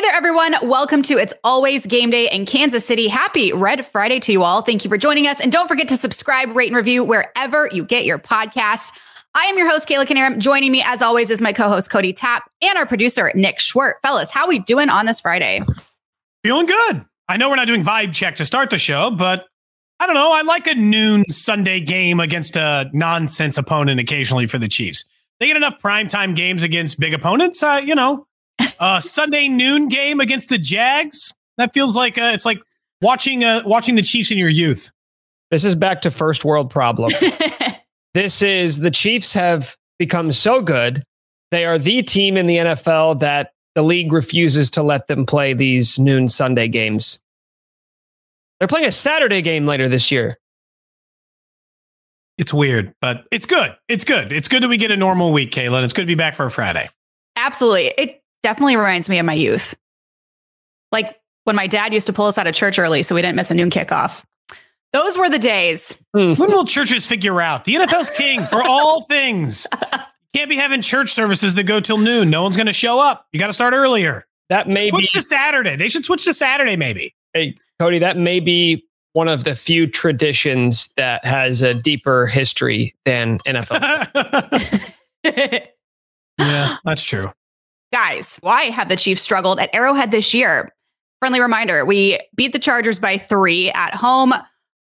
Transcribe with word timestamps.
Hey 0.00 0.06
there, 0.06 0.16
everyone. 0.16 0.54
Welcome 0.62 1.02
to 1.02 1.18
It's 1.18 1.34
Always 1.44 1.84
Game 1.84 2.08
Day 2.08 2.30
in 2.32 2.46
Kansas 2.46 2.86
City. 2.86 3.06
Happy 3.06 3.52
Red 3.52 3.84
Friday 3.84 4.18
to 4.20 4.32
you 4.32 4.42
all. 4.42 4.62
Thank 4.62 4.82
you 4.82 4.88
for 4.88 4.96
joining 4.96 5.26
us. 5.26 5.42
And 5.42 5.52
don't 5.52 5.68
forget 5.68 5.88
to 5.88 5.96
subscribe, 5.98 6.56
rate, 6.56 6.68
and 6.68 6.76
review 6.76 7.04
wherever 7.04 7.68
you 7.70 7.84
get 7.84 8.06
your 8.06 8.18
podcast. 8.18 8.94
I 9.34 9.44
am 9.44 9.58
your 9.58 9.68
host, 9.68 9.86
Kayla 9.86 10.06
Canaram. 10.06 10.38
Joining 10.38 10.72
me, 10.72 10.82
as 10.82 11.02
always, 11.02 11.28
is 11.28 11.42
my 11.42 11.52
co 11.52 11.68
host, 11.68 11.90
Cody 11.90 12.14
Tapp, 12.14 12.50
and 12.62 12.78
our 12.78 12.86
producer, 12.86 13.30
Nick 13.34 13.58
Schwerdt. 13.58 13.96
Fellas, 14.00 14.30
how 14.30 14.48
we 14.48 14.58
doing 14.58 14.88
on 14.88 15.04
this 15.04 15.20
Friday? 15.20 15.60
Feeling 16.42 16.64
good. 16.64 17.04
I 17.28 17.36
know 17.36 17.50
we're 17.50 17.56
not 17.56 17.66
doing 17.66 17.84
vibe 17.84 18.14
check 18.14 18.36
to 18.36 18.46
start 18.46 18.70
the 18.70 18.78
show, 18.78 19.10
but 19.10 19.48
I 19.98 20.06
don't 20.06 20.14
know. 20.14 20.32
I 20.32 20.40
like 20.40 20.66
a 20.66 20.76
noon 20.76 21.28
Sunday 21.28 21.78
game 21.82 22.20
against 22.20 22.56
a 22.56 22.88
nonsense 22.94 23.58
opponent 23.58 24.00
occasionally 24.00 24.46
for 24.46 24.56
the 24.56 24.68
Chiefs. 24.68 25.04
They 25.40 25.46
get 25.48 25.58
enough 25.58 25.74
primetime 25.82 26.34
games 26.34 26.62
against 26.62 26.98
big 26.98 27.12
opponents. 27.12 27.62
Uh, 27.62 27.82
you 27.84 27.94
know, 27.94 28.26
uh, 28.78 29.00
Sunday 29.00 29.48
noon 29.48 29.88
game 29.88 30.20
against 30.20 30.48
the 30.48 30.58
Jags. 30.58 31.34
That 31.56 31.72
feels 31.72 31.96
like 31.96 32.18
uh, 32.18 32.30
it's 32.34 32.46
like 32.46 32.62
watching 33.00 33.44
uh, 33.44 33.62
watching 33.64 33.94
the 33.94 34.02
Chiefs 34.02 34.30
in 34.30 34.38
your 34.38 34.48
youth. 34.48 34.90
This 35.50 35.64
is 35.64 35.74
back 35.74 36.02
to 36.02 36.10
first 36.10 36.44
world 36.44 36.70
problem. 36.70 37.10
this 38.14 38.42
is 38.42 38.78
the 38.78 38.90
Chiefs 38.90 39.34
have 39.34 39.76
become 39.98 40.32
so 40.32 40.62
good. 40.62 41.02
They 41.50 41.66
are 41.66 41.78
the 41.78 42.02
team 42.02 42.36
in 42.36 42.46
the 42.46 42.56
NFL 42.56 43.20
that 43.20 43.52
the 43.74 43.82
league 43.82 44.12
refuses 44.12 44.70
to 44.72 44.82
let 44.82 45.08
them 45.08 45.26
play 45.26 45.52
these 45.52 45.98
noon 45.98 46.28
Sunday 46.28 46.68
games. 46.68 47.20
They're 48.58 48.68
playing 48.68 48.86
a 48.86 48.92
Saturday 48.92 49.42
game 49.42 49.66
later 49.66 49.88
this 49.88 50.12
year. 50.12 50.38
It's 52.38 52.54
weird, 52.54 52.94
but 53.00 53.24
it's 53.30 53.46
good. 53.46 53.76
It's 53.88 54.04
good. 54.04 54.32
It's 54.32 54.48
good 54.48 54.62
that 54.62 54.68
we 54.68 54.76
get 54.76 54.90
a 54.90 54.96
normal 54.96 55.32
week, 55.32 55.50
Kayla. 55.50 55.84
It's 55.84 55.92
good 55.92 56.02
to 56.02 56.06
be 56.06 56.14
back 56.14 56.34
for 56.34 56.46
a 56.46 56.50
Friday. 56.50 56.88
Absolutely. 57.36 57.92
It 57.98 58.19
definitely 58.42 58.76
reminds 58.76 59.08
me 59.08 59.18
of 59.18 59.26
my 59.26 59.34
youth. 59.34 59.74
Like 60.92 61.20
when 61.44 61.56
my 61.56 61.66
dad 61.66 61.94
used 61.94 62.06
to 62.08 62.12
pull 62.12 62.26
us 62.26 62.38
out 62.38 62.46
of 62.46 62.54
church 62.54 62.78
early 62.78 63.02
so 63.02 63.14
we 63.14 63.22
didn't 63.22 63.36
miss 63.36 63.50
a 63.50 63.54
noon 63.54 63.70
kickoff. 63.70 64.24
Those 64.92 65.16
were 65.16 65.30
the 65.30 65.38
days. 65.38 66.02
Hmm. 66.14 66.34
When 66.34 66.50
will 66.50 66.64
churches 66.64 67.06
figure 67.06 67.40
out 67.40 67.64
the 67.64 67.76
NFL's 67.76 68.10
king 68.10 68.44
for 68.44 68.62
all 68.62 69.02
things? 69.08 69.66
You 69.82 69.98
can't 70.34 70.50
be 70.50 70.56
having 70.56 70.80
church 70.80 71.10
services 71.10 71.54
that 71.54 71.64
go 71.64 71.80
till 71.80 71.98
noon. 71.98 72.28
No 72.28 72.42
one's 72.42 72.56
going 72.56 72.66
to 72.66 72.72
show 72.72 72.98
up. 72.98 73.26
You 73.32 73.38
got 73.38 73.46
to 73.48 73.52
start 73.52 73.72
earlier. 73.72 74.26
That 74.48 74.68
may 74.68 74.88
switch 74.88 75.12
be, 75.12 75.20
to 75.20 75.24
Saturday. 75.24 75.76
They 75.76 75.88
should 75.88 76.04
switch 76.04 76.24
to 76.24 76.34
Saturday, 76.34 76.74
maybe. 76.74 77.14
Hey, 77.32 77.56
Cody, 77.78 78.00
that 78.00 78.16
may 78.16 78.40
be 78.40 78.84
one 79.12 79.28
of 79.28 79.44
the 79.44 79.54
few 79.54 79.86
traditions 79.86 80.88
that 80.96 81.24
has 81.24 81.62
a 81.62 81.74
deeper 81.74 82.26
history 82.26 82.94
than 83.04 83.38
NFL. 83.40 84.92
yeah, 86.38 86.76
that's 86.84 87.04
true. 87.04 87.30
Guys, 87.92 88.38
why 88.40 88.64
have 88.64 88.88
the 88.88 88.94
Chiefs 88.94 89.20
struggled 89.20 89.58
at 89.58 89.74
Arrowhead 89.74 90.12
this 90.12 90.32
year? 90.32 90.72
Friendly 91.18 91.40
reminder 91.40 91.84
we 91.84 92.20
beat 92.36 92.52
the 92.52 92.60
Chargers 92.60 93.00
by 93.00 93.18
three 93.18 93.68
at 93.72 93.94
home, 93.94 94.32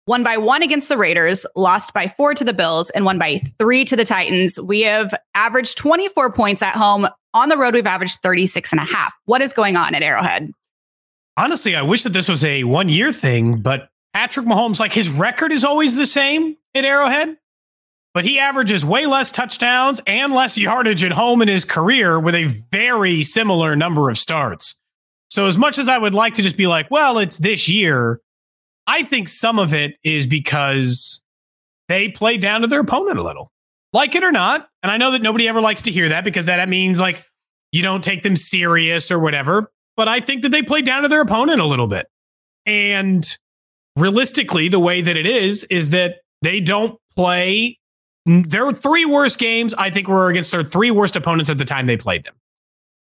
won 0.09 0.25
by 0.25 0.37
one 0.39 0.61
against 0.63 0.89
the 0.89 0.99
Raiders, 0.99 1.47
lost 1.55 1.95
by 1.95 2.09
four 2.09 2.35
to 2.35 2.43
the 2.43 2.53
Bills, 2.53 2.91
and 2.91 3.05
won 3.05 3.17
by 3.17 3.39
three 3.59 3.85
to 3.85 3.95
the 3.95 4.05
Titans. 4.05 4.59
We 4.61 4.81
have 4.81 5.15
averaged 5.37 5.79
24 5.79 6.33
points 6.33 6.63
at 6.63 6.75
home. 6.75 7.07
On 7.33 7.49
the 7.49 7.57
road, 7.57 7.75
we've 7.75 7.87
averaged 7.87 8.19
36 8.23 8.73
and 8.73 8.81
a 8.81 8.85
half. 8.85 9.15
What 9.27 9.41
is 9.41 9.53
going 9.53 9.77
on 9.77 9.95
at 9.95 10.03
Arrowhead? 10.03 10.51
Honestly, 11.37 11.77
I 11.77 11.83
wish 11.83 12.03
that 12.03 12.13
this 12.13 12.29
was 12.29 12.45
a 12.45 12.65
one 12.65 12.89
year 12.89 13.13
thing, 13.13 13.61
but 13.61 13.89
Patrick 14.15 14.47
Mahomes, 14.47 14.81
like 14.81 14.93
his 14.93 15.09
record 15.09 15.53
is 15.53 15.63
always 15.63 15.95
the 15.95 16.07
same 16.07 16.57
at 16.75 16.85
Arrowhead 16.85 17.37
but 18.17 18.25
he 18.25 18.39
averages 18.39 18.83
way 18.83 19.05
less 19.05 19.31
touchdowns 19.31 20.01
and 20.07 20.33
less 20.33 20.57
yardage 20.57 21.05
at 21.05 21.13
home 21.13 21.43
in 21.43 21.49
his 21.49 21.67
career 21.67 22.19
with 22.19 22.35
a 22.35 22.47
very 22.73 23.23
similar 23.23 23.77
number 23.77 24.09
of 24.09 24.17
starts. 24.17 24.81
So, 25.29 25.49
as 25.49 25.59
much 25.59 25.77
as 25.77 25.87
I 25.87 25.99
would 25.99 26.15
like 26.15 26.33
to 26.35 26.43
just 26.43 26.57
be 26.57 26.67
like, 26.67 26.91
well, 26.91 27.19
it's 27.19 27.37
this 27.37 27.69
year, 27.69 28.23
I 28.87 29.03
think 29.03 29.29
some 29.29 29.59
of 29.59 29.75
it 29.75 29.97
is 30.03 30.27
because 30.27 31.23
they 31.89 32.09
play 32.09 32.39
down 32.39 32.63
to 32.63 32.67
their 32.67 32.81
opponent 32.81 33.19
a 33.19 33.23
little, 33.23 33.53
like 33.93 34.15
it 34.15 34.25
or 34.25 34.33
not. 34.33 34.67
And 34.83 34.91
I 34.91 34.97
know 34.97 35.11
that 35.11 35.21
nobody 35.21 35.47
ever 35.47 35.61
likes 35.61 35.83
to 35.83 35.93
hear 35.93 36.09
that 36.09 36.25
because 36.25 36.47
that 36.47 36.67
means 36.71 36.99
like 36.99 37.23
you 37.71 37.83
don't 37.83 38.03
take 38.03 38.23
them 38.23 38.35
serious 38.35 39.11
or 39.11 39.19
whatever. 39.19 39.71
But 39.95 40.09
I 40.09 40.21
think 40.21 40.41
that 40.41 40.53
they 40.53 40.63
play 40.63 40.81
down 40.81 41.03
to 41.03 41.09
their 41.09 41.21
opponent 41.21 41.61
a 41.61 41.67
little 41.67 41.87
bit. 41.87 42.07
And 42.65 43.27
realistically, 43.95 44.71
the 44.71 44.81
way 44.81 45.03
that 45.03 45.19
it 45.19 45.27
is, 45.27 45.65
is 45.65 45.91
that 45.91 46.21
they 46.41 46.61
don't 46.61 46.99
play 47.15 47.79
their 48.27 48.73
three 48.73 49.05
worst 49.05 49.39
games, 49.39 49.73
I 49.75 49.91
think, 49.91 50.09
were 50.09 50.29
against 50.29 50.51
their 50.51 50.65
three 50.65 50.91
worst 50.91 51.17
opponents 51.17 51.49
at 51.49 51.59
the 51.59 51.65
time 51.65 51.87
they 51.87 51.97
played 51.97 52.25
them. 52.25 52.35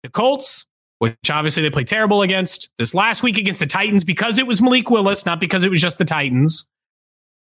The 0.04 0.10
Colts, 0.10 0.68
which 1.00 1.16
obviously 1.32 1.64
they 1.64 1.70
played 1.70 1.88
terrible 1.88 2.22
against. 2.22 2.70
This 2.78 2.94
last 2.94 3.24
week 3.24 3.38
against 3.38 3.62
the 3.62 3.66
Titans 3.66 4.04
because 4.04 4.38
it 4.38 4.46
was 4.46 4.62
Malik 4.62 4.90
Willis, 4.90 5.26
not 5.26 5.40
because 5.40 5.64
it 5.64 5.70
was 5.70 5.82
just 5.82 5.98
the 5.98 6.06
Titans. 6.06 6.68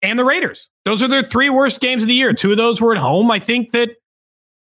And 0.03 0.19
the 0.19 0.25
Raiders. 0.25 0.71
Those 0.85 1.03
are 1.03 1.09
their 1.09 1.23
three 1.23 1.51
worst 1.51 1.81
games 1.81 2.03
of 2.03 2.09
the 2.09 2.15
year. 2.15 2.33
Two 2.33 2.51
of 2.51 2.57
those 2.57 2.81
were 2.81 2.93
at 2.93 2.99
home. 2.99 3.31
I 3.31 3.39
think 3.39 3.73
that 3.73 3.91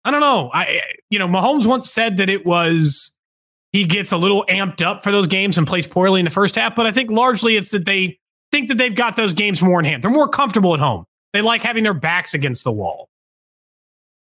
I 0.05 0.11
don't 0.11 0.21
know. 0.21 0.51
I 0.53 0.81
you 1.11 1.19
know, 1.19 1.29
Mahomes 1.29 1.67
once 1.67 1.91
said 1.91 2.17
that 2.17 2.31
it 2.31 2.47
was 2.47 3.15
he 3.73 3.85
gets 3.85 4.13
a 4.13 4.17
little 4.17 4.45
amped 4.49 4.83
up 4.83 5.05
for 5.05 5.13
those 5.13 5.27
games 5.27 5.59
and 5.59 5.67
plays 5.67 5.87
poorly 5.87 6.21
in 6.21 6.25
the 6.25 6.31
first 6.31 6.57
half, 6.57 6.75
but 6.75 6.87
I 6.87 6.93
think 6.93 7.11
largely 7.11 7.57
it's 7.57 7.71
that 7.71 7.85
they 7.85 8.19
think 8.51 8.69
that 8.69 8.79
they've 8.79 8.95
got 8.95 9.17
those 9.17 9.35
games 9.35 9.61
more 9.61 9.79
in 9.79 9.85
hand. 9.85 10.03
They're 10.03 10.11
more 10.11 10.29
comfortable 10.29 10.73
at 10.73 10.81
home. 10.81 11.05
They 11.39 11.43
like 11.43 11.63
having 11.63 11.85
their 11.85 11.95
backs 11.95 12.35
against 12.35 12.65
the 12.65 12.73
wall. 12.73 13.11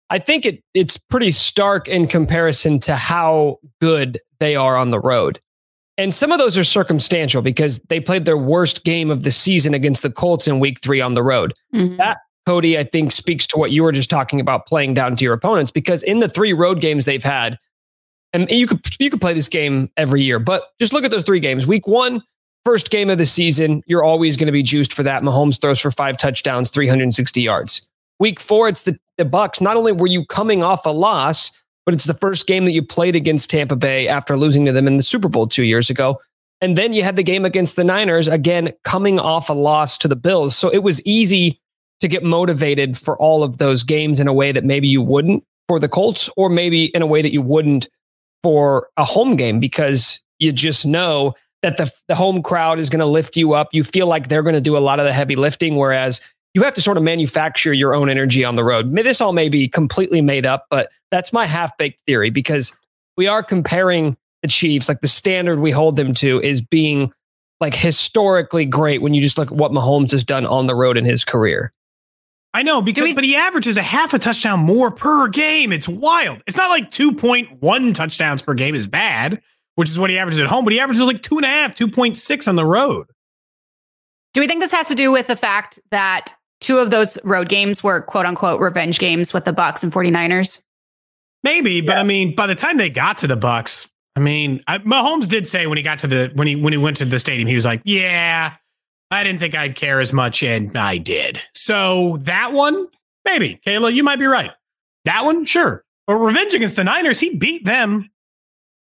I 0.08 0.18
think 0.18 0.46
it 0.46 0.62
it's 0.72 0.96
pretty 0.96 1.30
stark 1.30 1.86
in 1.86 2.06
comparison 2.06 2.80
to 2.80 2.96
how 2.96 3.58
good 3.82 4.18
they 4.40 4.56
are 4.56 4.78
on 4.78 4.88
the 4.88 4.98
road. 4.98 5.38
And 5.98 6.14
some 6.14 6.32
of 6.32 6.38
those 6.38 6.56
are 6.56 6.64
circumstantial 6.64 7.42
because 7.42 7.80
they 7.90 8.00
played 8.00 8.24
their 8.24 8.38
worst 8.38 8.84
game 8.84 9.10
of 9.10 9.24
the 9.24 9.30
season 9.30 9.74
against 9.74 10.02
the 10.02 10.10
Colts 10.10 10.48
in 10.48 10.58
week 10.58 10.80
three 10.80 11.02
on 11.02 11.12
the 11.12 11.22
road. 11.22 11.52
Mm-hmm. 11.74 11.98
That, 11.98 12.16
Cody, 12.46 12.78
I 12.78 12.84
think 12.84 13.12
speaks 13.12 13.46
to 13.48 13.58
what 13.58 13.72
you 13.72 13.82
were 13.82 13.92
just 13.92 14.08
talking 14.08 14.40
about 14.40 14.64
playing 14.64 14.94
down 14.94 15.14
to 15.16 15.22
your 15.22 15.34
opponents 15.34 15.70
because 15.70 16.02
in 16.02 16.20
the 16.20 16.30
three 16.30 16.54
road 16.54 16.80
games 16.80 17.04
they've 17.04 17.22
had, 17.22 17.58
and 18.32 18.50
you 18.50 18.66
could 18.66 18.80
you 18.98 19.10
could 19.10 19.20
play 19.20 19.34
this 19.34 19.50
game 19.50 19.90
every 19.98 20.22
year, 20.22 20.38
but 20.38 20.62
just 20.80 20.94
look 20.94 21.04
at 21.04 21.10
those 21.10 21.24
three 21.24 21.40
games. 21.40 21.66
Week 21.66 21.86
one, 21.86 22.22
first 22.64 22.90
game 22.90 23.10
of 23.10 23.18
the 23.18 23.26
season, 23.26 23.82
you're 23.86 24.04
always 24.04 24.36
going 24.36 24.46
to 24.46 24.52
be 24.52 24.62
juiced 24.62 24.92
for 24.92 25.02
that. 25.02 25.22
Mahomes 25.22 25.60
throws 25.60 25.80
for 25.80 25.90
five 25.90 26.16
touchdowns, 26.16 26.70
360 26.70 27.40
yards. 27.40 27.86
Week 28.18 28.38
four, 28.40 28.68
it's 28.68 28.82
the, 28.82 28.98
the 29.18 29.24
Bucks. 29.24 29.60
Not 29.60 29.76
only 29.76 29.92
were 29.92 30.06
you 30.06 30.24
coming 30.26 30.62
off 30.62 30.86
a 30.86 30.90
loss, 30.90 31.50
but 31.84 31.94
it's 31.94 32.04
the 32.04 32.14
first 32.14 32.46
game 32.46 32.64
that 32.64 32.72
you 32.72 32.82
played 32.82 33.16
against 33.16 33.50
Tampa 33.50 33.76
Bay 33.76 34.06
after 34.06 34.36
losing 34.36 34.64
to 34.66 34.72
them 34.72 34.86
in 34.86 34.96
the 34.96 35.02
Super 35.02 35.28
Bowl 35.28 35.48
two 35.48 35.64
years 35.64 35.90
ago. 35.90 36.20
And 36.60 36.78
then 36.78 36.92
you 36.92 37.02
had 37.02 37.16
the 37.16 37.24
game 37.24 37.44
against 37.44 37.74
the 37.74 37.82
Niners, 37.82 38.28
again, 38.28 38.72
coming 38.84 39.18
off 39.18 39.50
a 39.50 39.52
loss 39.52 39.98
to 39.98 40.08
the 40.08 40.14
Bills. 40.14 40.56
So 40.56 40.68
it 40.68 40.84
was 40.84 41.04
easy 41.04 41.60
to 41.98 42.06
get 42.06 42.22
motivated 42.22 42.96
for 42.96 43.16
all 43.18 43.42
of 43.42 43.58
those 43.58 43.82
games 43.82 44.20
in 44.20 44.28
a 44.28 44.32
way 44.32 44.52
that 44.52 44.64
maybe 44.64 44.86
you 44.86 45.02
wouldn't 45.02 45.44
for 45.66 45.80
the 45.80 45.88
Colts, 45.88 46.30
or 46.36 46.48
maybe 46.48 46.86
in 46.86 47.02
a 47.02 47.06
way 47.06 47.22
that 47.22 47.32
you 47.32 47.42
wouldn't 47.42 47.88
for 48.42 48.88
a 48.96 49.04
home 49.04 49.36
game 49.36 49.58
because 49.58 50.20
you 50.38 50.52
just 50.52 50.84
know 50.84 51.34
that 51.62 51.76
the, 51.76 51.90
the 52.08 52.14
home 52.14 52.42
crowd 52.42 52.78
is 52.78 52.90
going 52.90 53.00
to 53.00 53.06
lift 53.06 53.36
you 53.36 53.54
up. 53.54 53.68
You 53.72 53.84
feel 53.84 54.06
like 54.06 54.28
they're 54.28 54.42
going 54.42 54.54
to 54.54 54.60
do 54.60 54.76
a 54.76 54.80
lot 54.80 54.98
of 55.00 55.06
the 55.06 55.12
heavy 55.12 55.36
lifting, 55.36 55.76
whereas 55.76 56.20
you 56.54 56.62
have 56.62 56.74
to 56.74 56.82
sort 56.82 56.96
of 56.96 57.02
manufacture 57.02 57.72
your 57.72 57.94
own 57.94 58.10
energy 58.10 58.44
on 58.44 58.56
the 58.56 58.64
road. 58.64 58.94
This 58.94 59.20
all 59.20 59.32
may 59.32 59.48
be 59.48 59.68
completely 59.68 60.20
made 60.20 60.44
up, 60.44 60.66
but 60.70 60.88
that's 61.10 61.32
my 61.32 61.46
half 61.46 61.76
baked 61.78 62.00
theory 62.06 62.30
because 62.30 62.76
we 63.16 63.26
are 63.26 63.42
comparing 63.42 64.16
the 64.42 64.48
Chiefs, 64.48 64.88
like 64.88 65.00
the 65.00 65.08
standard 65.08 65.60
we 65.60 65.70
hold 65.70 65.96
them 65.96 66.12
to 66.14 66.40
is 66.40 66.60
being 66.60 67.12
like 67.60 67.74
historically 67.74 68.64
great 68.64 69.00
when 69.00 69.14
you 69.14 69.22
just 69.22 69.38
look 69.38 69.52
at 69.52 69.56
what 69.56 69.70
Mahomes 69.70 70.10
has 70.10 70.24
done 70.24 70.44
on 70.44 70.66
the 70.66 70.74
road 70.74 70.98
in 70.98 71.04
his 71.04 71.24
career. 71.24 71.72
I 72.52 72.62
know 72.64 72.82
because 72.82 73.04
we, 73.04 73.14
but 73.14 73.24
he 73.24 73.36
averages 73.36 73.78
a 73.78 73.82
half 73.82 74.12
a 74.12 74.18
touchdown 74.18 74.60
more 74.60 74.90
per 74.90 75.28
game. 75.28 75.72
It's 75.72 75.88
wild. 75.88 76.42
It's 76.46 76.56
not 76.56 76.70
like 76.70 76.90
2.1 76.90 77.94
touchdowns 77.94 78.42
per 78.42 78.52
game 78.52 78.74
is 78.74 78.86
bad 78.86 79.40
which 79.76 79.88
is 79.88 79.98
what 79.98 80.10
he 80.10 80.18
averages 80.18 80.40
at 80.40 80.46
home, 80.46 80.64
but 80.64 80.72
he 80.72 80.80
averages 80.80 81.02
like 81.02 81.22
two 81.22 81.36
and 81.36 81.44
a 81.44 81.48
half, 81.48 81.74
2.6 81.74 82.48
on 82.48 82.56
the 82.56 82.66
road. 82.66 83.06
Do 84.34 84.40
we 84.40 84.46
think 84.46 84.60
this 84.60 84.72
has 84.72 84.88
to 84.88 84.94
do 84.94 85.12
with 85.12 85.26
the 85.26 85.36
fact 85.36 85.78
that 85.90 86.32
two 86.60 86.78
of 86.78 86.90
those 86.90 87.18
road 87.24 87.48
games 87.48 87.82
were 87.82 88.00
quote 88.00 88.26
unquote 88.26 88.60
revenge 88.60 88.98
games 88.98 89.32
with 89.32 89.44
the 89.44 89.52
Bucks 89.52 89.82
and 89.82 89.92
49ers? 89.92 90.62
Maybe, 91.42 91.80
but 91.80 91.94
yeah. 91.94 92.00
I 92.00 92.04
mean, 92.04 92.34
by 92.34 92.46
the 92.46 92.54
time 92.54 92.76
they 92.76 92.88
got 92.88 93.18
to 93.18 93.26
the 93.26 93.36
Bucks, 93.36 93.90
I 94.14 94.20
mean, 94.20 94.62
I, 94.66 94.78
Mahomes 94.78 95.28
did 95.28 95.46
say 95.46 95.66
when 95.66 95.76
he 95.76 95.82
got 95.82 95.98
to 96.00 96.06
the 96.06 96.30
when 96.34 96.46
he 96.46 96.56
when 96.56 96.72
he 96.72 96.78
went 96.78 96.98
to 96.98 97.04
the 97.04 97.18
stadium, 97.18 97.48
he 97.48 97.54
was 97.54 97.64
like, 97.64 97.80
"Yeah, 97.84 98.54
I 99.10 99.24
didn't 99.24 99.40
think 99.40 99.56
I'd 99.56 99.74
care 99.74 100.00
as 100.00 100.12
much, 100.12 100.42
and 100.42 100.76
I 100.76 100.98
did." 100.98 101.40
So 101.54 102.18
that 102.22 102.52
one, 102.52 102.88
maybe, 103.24 103.60
Kayla, 103.66 103.92
you 103.92 104.04
might 104.04 104.18
be 104.18 104.26
right. 104.26 104.50
That 105.04 105.24
one, 105.24 105.44
sure. 105.46 105.84
But 106.06 106.16
revenge 106.16 106.54
against 106.54 106.76
the 106.76 106.84
Niners, 106.84 107.20
he 107.20 107.36
beat 107.36 107.64
them 107.64 108.10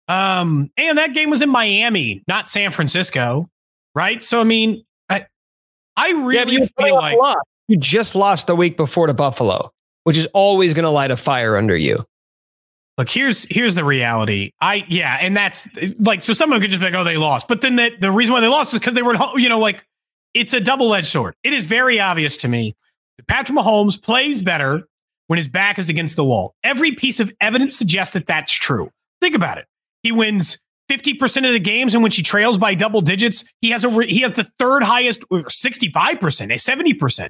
um, 0.08 0.70
and 0.78 0.98
that 0.98 1.14
game 1.14 1.30
was 1.30 1.42
in 1.42 1.50
Miami, 1.50 2.24
not 2.28 2.48
San 2.50 2.72
Francisco, 2.72 3.50
right? 3.94 4.22
So 4.22 4.40
I 4.40 4.44
mean, 4.44 4.84
I 5.10 5.26
I 5.96 6.12
really 6.12 6.58
yeah, 6.58 6.68
feel 6.78 6.96
like 6.96 7.18
you 7.68 7.78
just 7.78 8.16
lost 8.16 8.48
the 8.48 8.56
week 8.56 8.78
before 8.78 9.08
to 9.08 9.14
Buffalo, 9.14 9.72
which 10.04 10.18
is 10.18 10.28
always 10.28 10.74
going 10.74 10.84
to 10.84 10.90
light 10.90 11.12
a 11.12 11.18
fire 11.18 11.58
under 11.58 11.76
you. 11.76 12.04
Look, 12.98 13.10
here's 13.10 13.44
here's 13.46 13.76
the 13.76 13.84
reality. 13.84 14.52
I 14.62 14.86
yeah, 14.88 15.18
and 15.20 15.36
that's 15.36 15.68
like 16.00 16.24
so 16.24 16.34
someone 16.34 16.62
could 16.62 16.70
just 16.70 16.80
be 16.82 16.86
like, 16.86 16.96
oh, 16.96 17.04
they 17.04 17.18
lost. 17.18 17.48
But 17.48 17.62
then 17.62 17.76
the, 17.76 17.92
the 18.00 18.12
reason 18.12 18.34
why 18.34 18.40
they 18.40 18.48
lost 18.48 18.74
is 18.74 18.80
because 18.80 18.94
they 18.94 19.02
were 19.02 19.18
you 19.36 19.50
know, 19.50 19.60
like 19.60 19.86
it's 20.34 20.54
a 20.54 20.60
double-edged 20.60 21.08
sword. 21.08 21.34
It 21.44 21.54
is 21.54 21.66
very 21.66 22.00
obvious 22.00 22.38
to 22.38 22.48
me 22.48 22.76
that 23.18 23.28
Patrick 23.28 23.58
Mahomes 23.58 24.02
plays 24.02 24.42
better 24.42 24.88
when 25.28 25.38
his 25.38 25.48
back 25.48 25.80
is 25.80 25.90
against 25.90 26.16
the 26.16 26.24
wall. 26.24 26.54
Every 26.64 26.92
piece 26.92 27.20
of 27.20 27.34
evidence 27.42 27.76
suggests 27.76 28.14
that 28.14 28.28
that's 28.28 28.54
true. 28.54 28.90
Think 29.22 29.36
about 29.36 29.58
it. 29.58 29.66
He 30.06 30.12
wins 30.12 30.60
50% 30.88 31.48
of 31.48 31.54
the 31.54 31.60
games 31.60 31.96
and 31.96 32.04
when 32.04 32.12
she 32.12 32.22
trails 32.22 32.60
by 32.60 32.76
double 32.76 33.02
digits. 33.02 33.44
He 33.60 33.72
has 33.72 33.84
a 33.84 34.04
he 34.04 34.22
has 34.22 34.34
the 34.34 34.48
third 34.60 34.84
highest 34.84 35.28
65%, 35.32 35.82
a 36.06 36.58
70%. 36.58 37.30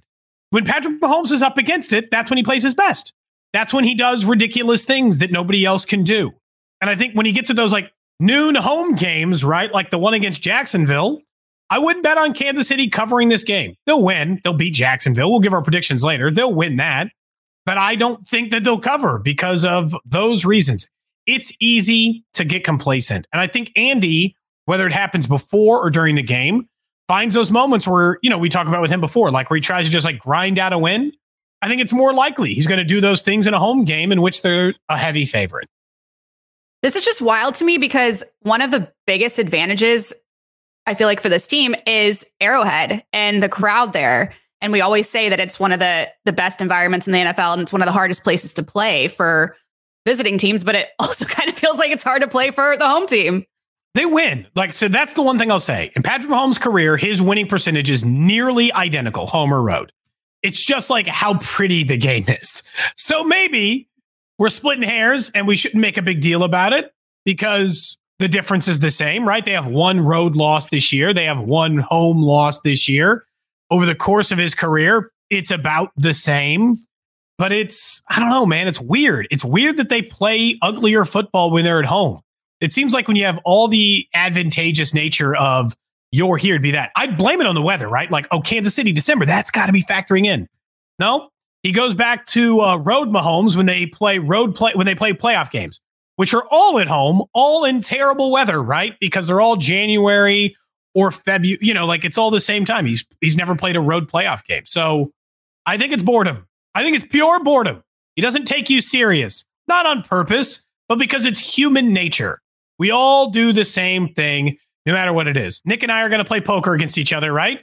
When 0.50 0.66
Patrick 0.66 1.00
Mahomes 1.00 1.32
is 1.32 1.42
up 1.42 1.58
against 1.58 1.94
it, 1.94 2.12
that's 2.12 2.30
when 2.30 2.36
he 2.36 2.44
plays 2.44 2.64
his 2.64 2.76
best. 2.76 3.14
That's 3.54 3.74
when 3.74 3.86
he 3.86 3.96
does 3.96 4.26
ridiculous 4.26 4.84
things 4.84 5.20
that 5.20 5.32
nobody 5.32 5.64
else 5.64 5.86
can 5.86 6.04
do. 6.04 6.34
And 6.82 6.90
I 6.90 6.96
think 6.96 7.14
when 7.14 7.26
he 7.26 7.32
gets 7.32 7.48
to 7.48 7.54
those 7.54 7.72
like 7.72 7.94
noon 8.20 8.56
home 8.56 8.96
games, 8.96 9.46
right? 9.46 9.72
Like 9.72 9.90
the 9.90 9.98
one 9.98 10.14
against 10.14 10.42
Jacksonville, 10.42 11.22
I 11.70 11.80
wouldn't 11.80 12.04
bet 12.04 12.18
on 12.18 12.34
Kansas 12.34 12.68
City 12.68 12.90
covering 12.90 13.30
this 13.30 13.46
game. 13.46 13.76
They'll 13.86 14.04
win. 14.04 14.42
They'll 14.44 14.52
beat 14.52 14.74
Jacksonville. 14.74 15.32
We'll 15.32 15.40
give 15.40 15.54
our 15.54 15.64
predictions 15.64 16.04
later. 16.04 16.30
They'll 16.30 16.54
win 16.54 16.76
that. 16.76 17.08
But 17.66 17.78
I 17.78 17.96
don't 17.96 18.28
think 18.28 18.52
that 18.52 18.66
they'll 18.66 18.80
cover 18.80 19.18
because 19.18 19.64
of 19.64 19.96
those 20.06 20.44
reasons. 20.44 20.90
It's 21.26 21.54
easy 21.60 22.24
to 22.34 22.44
get 22.44 22.64
complacent. 22.64 23.28
And 23.34 23.42
I 23.42 23.48
think 23.48 23.72
Andy, 23.76 24.36
whether 24.66 24.86
it 24.86 24.94
happens 24.94 25.28
before 25.28 25.86
or 25.86 25.90
during 25.90 26.16
the 26.16 26.24
game, 26.24 26.68
finds 27.08 27.36
those 27.36 27.52
moments 27.52 27.88
where, 27.88 28.18
you 28.22 28.30
know, 28.30 28.38
we 28.38 28.50
talked 28.50 28.68
about 28.68 28.82
with 28.82 28.92
him 28.92 29.02
before, 29.02 29.32
like 29.32 29.50
where 29.50 29.56
he 29.56 29.62
tries 29.62 29.86
to 29.86 29.92
just 29.92 30.06
like 30.06 30.20
grind 30.20 30.60
out 30.60 30.74
a 30.74 30.78
win. 30.78 31.12
I 31.62 31.68
think 31.68 31.82
it's 31.82 31.94
more 31.94 32.14
likely 32.14 32.54
he's 32.54 32.68
going 32.68 32.80
to 32.80 32.86
do 32.86 33.02
those 33.02 33.22
things 33.22 33.48
in 33.48 33.54
a 33.54 33.60
home 33.60 33.86
game 33.86 34.12
in 34.12 34.22
which 34.22 34.42
they're 34.42 34.74
a 34.90 34.98
heavy 34.98 35.26
favorite. 35.26 35.68
This 36.84 36.96
is 36.96 37.06
just 37.06 37.22
wild 37.22 37.56
to 37.56 37.66
me 37.66 37.78
because 37.78 38.24
one 38.42 38.62
of 38.62 38.70
the 38.72 38.92
biggest 39.08 39.40
advantages 39.40 40.14
I 40.86 40.94
feel 40.94 41.08
like 41.08 41.20
for 41.20 41.30
this 41.30 41.48
team 41.48 41.76
is 41.88 42.26
Arrowhead 42.40 43.04
and 43.12 43.42
the 43.42 43.50
crowd 43.50 43.94
there. 43.94 44.34
And 44.62 44.72
we 44.72 44.82
always 44.82 45.10
say 45.10 45.30
that 45.30 45.40
it's 45.40 45.60
one 45.60 45.72
of 45.72 45.80
the 45.80 46.08
the 46.26 46.34
best 46.34 46.62
environments 46.62 47.08
in 47.08 47.14
the 47.14 47.20
NFL 47.20 47.54
and 47.54 47.62
it's 47.62 47.74
one 47.74 47.82
of 47.82 47.88
the 47.88 47.92
hardest 47.92 48.24
places 48.24 48.54
to 48.56 48.64
play 48.64 49.08
for 49.08 49.58
visiting 50.06 50.38
teams, 50.38 50.64
but 50.64 50.76
it 50.76 50.90
also 51.00 51.26
kind 51.26 51.50
of 51.50 51.58
feels 51.58 51.78
like 51.78 51.92
it's 51.92 52.04
hard 52.04 52.22
to 52.22 52.28
play 52.28 52.52
for 52.52 52.78
the 52.78 52.88
home 52.88 53.08
team. 53.08 53.46
They 53.96 54.06
win. 54.06 54.46
Like, 54.56 54.74
so 54.74 54.90
that's 54.90 55.14
the 55.14 55.22
one 55.22 55.40
thing 55.40 55.50
I'll 55.50 55.60
say. 55.60 55.92
In 55.96 56.04
Patrick 56.04 56.30
Mahomes' 56.30 56.60
career, 56.60 56.98
his 56.98 57.22
winning 57.22 57.48
percentage 57.48 57.90
is 57.90 58.04
nearly 58.04 58.72
identical, 58.74 59.26
home 59.26 59.54
or 59.54 59.64
road. 59.64 59.92
It's 60.44 60.64
just 60.66 60.90
like 60.90 61.08
how 61.08 61.38
pretty 61.40 61.86
the 61.86 61.98
game 61.98 62.26
is. 62.28 62.62
So 62.98 63.24
maybe 63.24 63.88
we're 64.38 64.50
splitting 64.50 64.84
hairs 64.84 65.32
and 65.34 65.48
we 65.48 65.56
shouldn't 65.56 65.82
make 65.82 65.98
a 65.98 66.02
big 66.02 66.20
deal 66.20 66.44
about 66.44 66.74
it 66.74 66.94
because 67.24 67.98
the 68.20 68.28
difference 68.28 68.68
is 68.68 68.80
the 68.80 68.92
same, 68.92 69.28
right? 69.28 69.44
They 69.44 69.54
have 69.54 69.68
one 69.68 70.02
road 70.02 70.36
loss 70.36 70.68
this 70.68 70.92
year, 70.92 71.14
they 71.14 71.26
have 71.26 71.40
one 71.40 71.78
home 71.78 72.22
loss 72.22 72.62
this 72.62 72.90
year. 72.90 73.26
Over 73.72 73.86
the 73.86 73.96
course 73.96 74.32
of 74.32 74.38
his 74.38 74.54
career, 74.54 75.12
it's 75.30 75.52
about 75.52 75.92
the 75.96 76.14
same. 76.14 76.78
But 77.38 77.52
it's, 77.52 78.02
I 78.10 78.20
don't 78.20 78.30
know, 78.30 78.46
man. 78.46 78.68
It's 78.68 78.80
weird. 78.80 79.28
It's 79.30 79.44
weird 79.44 79.78
that 79.78 79.90
they 79.90 80.02
play 80.02 80.58
uglier 80.62 81.04
football 81.06 81.52
when 81.52 81.66
they're 81.66 81.80
at 81.80 81.86
home. 81.86 82.22
It 82.62 82.72
seems 82.72 82.94
like 82.94 83.08
when 83.08 83.18
you 83.18 83.26
have 83.26 83.40
all 83.44 83.68
the 83.68 84.08
advantageous 84.14 84.94
nature 84.94 85.36
of 85.36 85.76
you're 86.12 86.38
here 86.38 86.56
to 86.56 86.62
be 86.62 86.72
that. 86.72 86.92
I 86.96 87.08
blame 87.08 87.42
it 87.42 87.48
on 87.48 87.56
the 87.56 87.62
weather, 87.62 87.90
right? 87.90 88.10
Like, 88.10 88.28
oh, 88.32 88.40
Kansas 88.40 88.74
City, 88.74 88.94
December, 88.94 89.26
that's 89.26 89.52
got 89.52 89.66
to 89.66 89.74
be 89.74 89.84
factoring 89.84 90.26
in. 90.26 90.48
No, 90.98 91.30
he 91.62 91.72
goes 91.72 91.94
back 91.94 92.26
to 92.28 92.62
uh, 92.62 92.78
road 92.78 93.10
Mahomes 93.10 93.58
when 93.58 93.66
they 93.66 93.86
play 93.86 94.20
road 94.20 94.56
play 94.56 94.72
when 94.76 94.86
they 94.86 94.96
play 94.96 95.12
playoff 95.12 95.52
games, 95.52 95.82
which 96.16 96.34
are 96.34 96.46
all 96.52 96.80
at 96.80 96.88
home, 96.88 97.24
all 97.34 97.66
in 97.66 97.82
terrible 97.82 98.32
weather, 98.32 98.62
right? 98.64 98.94
Because 99.02 99.28
they're 99.28 99.42
all 99.42 99.58
January 99.58 100.56
or 100.94 101.12
February. 101.12 101.58
You 101.62 101.74
know, 101.74 101.86
like 101.86 102.06
it's 102.06 102.18
all 102.18 102.32
the 102.32 102.40
same 102.40 102.64
time. 102.64 102.86
He's 102.86 103.04
he's 103.20 103.36
never 103.36 103.56
played 103.56 103.76
a 103.76 103.82
road 103.82 104.10
playoff 104.10 104.46
game, 104.46 104.64
so 104.66 105.12
I 105.66 105.78
think 105.78 105.92
it's 105.92 106.04
boredom. 106.04 106.48
I 106.76 106.84
think 106.84 106.96
it's 106.96 107.06
pure 107.06 107.44
boredom. 107.44 107.84
He 108.16 108.22
doesn't 108.22 108.46
take 108.46 108.70
you 108.70 108.82
serious, 108.82 109.46
not 109.68 109.86
on 109.86 110.04
purpose, 110.04 110.64
but 110.88 111.00
because 111.00 111.26
it's 111.26 111.58
human 111.58 111.94
nature. 111.94 112.42
We 112.78 112.92
all 112.92 113.30
do 113.30 113.54
the 113.54 113.66
same 113.66 114.10
thing 114.10 114.58
no 114.86 114.94
matter 114.94 115.14
what 115.14 115.28
it 115.28 115.38
is. 115.38 115.62
Nick 115.66 115.84
and 115.84 115.92
I 115.92 116.02
are 116.02 116.10
going 116.10 116.20
to 116.20 116.26
play 116.26 116.42
poker 116.42 116.74
against 116.74 116.98
each 116.98 117.14
other, 117.14 117.34
right? 117.34 117.62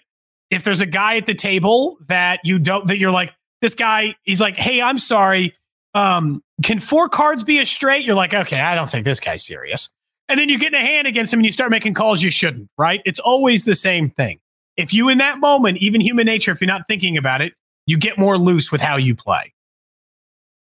If 0.50 0.64
there's 0.64 0.80
a 0.80 0.86
guy 0.86 1.16
at 1.18 1.26
the 1.26 1.34
table 1.34 1.98
that 2.08 2.40
you 2.42 2.58
don't, 2.58 2.86
that 2.88 2.98
you're 2.98 3.10
like, 3.10 3.32
this 3.60 3.74
guy, 3.74 4.16
he's 4.24 4.40
like, 4.40 4.56
hey, 4.56 4.82
I'm 4.82 4.98
sorry. 4.98 5.54
Um, 5.94 6.42
can 6.62 6.78
four 6.78 7.08
cards 7.08 7.44
be 7.44 7.58
a 7.60 7.66
straight? 7.66 8.04
You're 8.04 8.16
like, 8.16 8.34
okay, 8.34 8.60
I 8.60 8.74
don't 8.74 8.90
think 8.90 9.04
this 9.04 9.20
guy's 9.20 9.44
serious. 9.44 9.88
And 10.28 10.38
then 10.40 10.48
you 10.48 10.58
get 10.58 10.72
in 10.72 10.80
a 10.80 10.84
hand 10.84 11.06
against 11.06 11.32
him 11.32 11.40
and 11.40 11.46
you 11.46 11.52
start 11.52 11.70
making 11.70 11.94
calls 11.94 12.22
you 12.22 12.30
shouldn't, 12.30 12.68
right? 12.78 13.02
It's 13.04 13.20
always 13.20 13.64
the 13.64 13.74
same 13.74 14.10
thing. 14.10 14.40
If 14.76 14.92
you, 14.94 15.08
in 15.08 15.18
that 15.18 15.38
moment, 15.38 15.78
even 15.78 16.00
human 16.00 16.24
nature, 16.24 16.50
if 16.50 16.60
you're 16.60 16.68
not 16.68 16.86
thinking 16.88 17.16
about 17.16 17.42
it, 17.42 17.52
you 17.86 17.96
get 17.96 18.18
more 18.18 18.38
loose 18.38 18.70
with 18.70 18.80
how 18.80 18.96
you 18.96 19.14
play. 19.14 19.52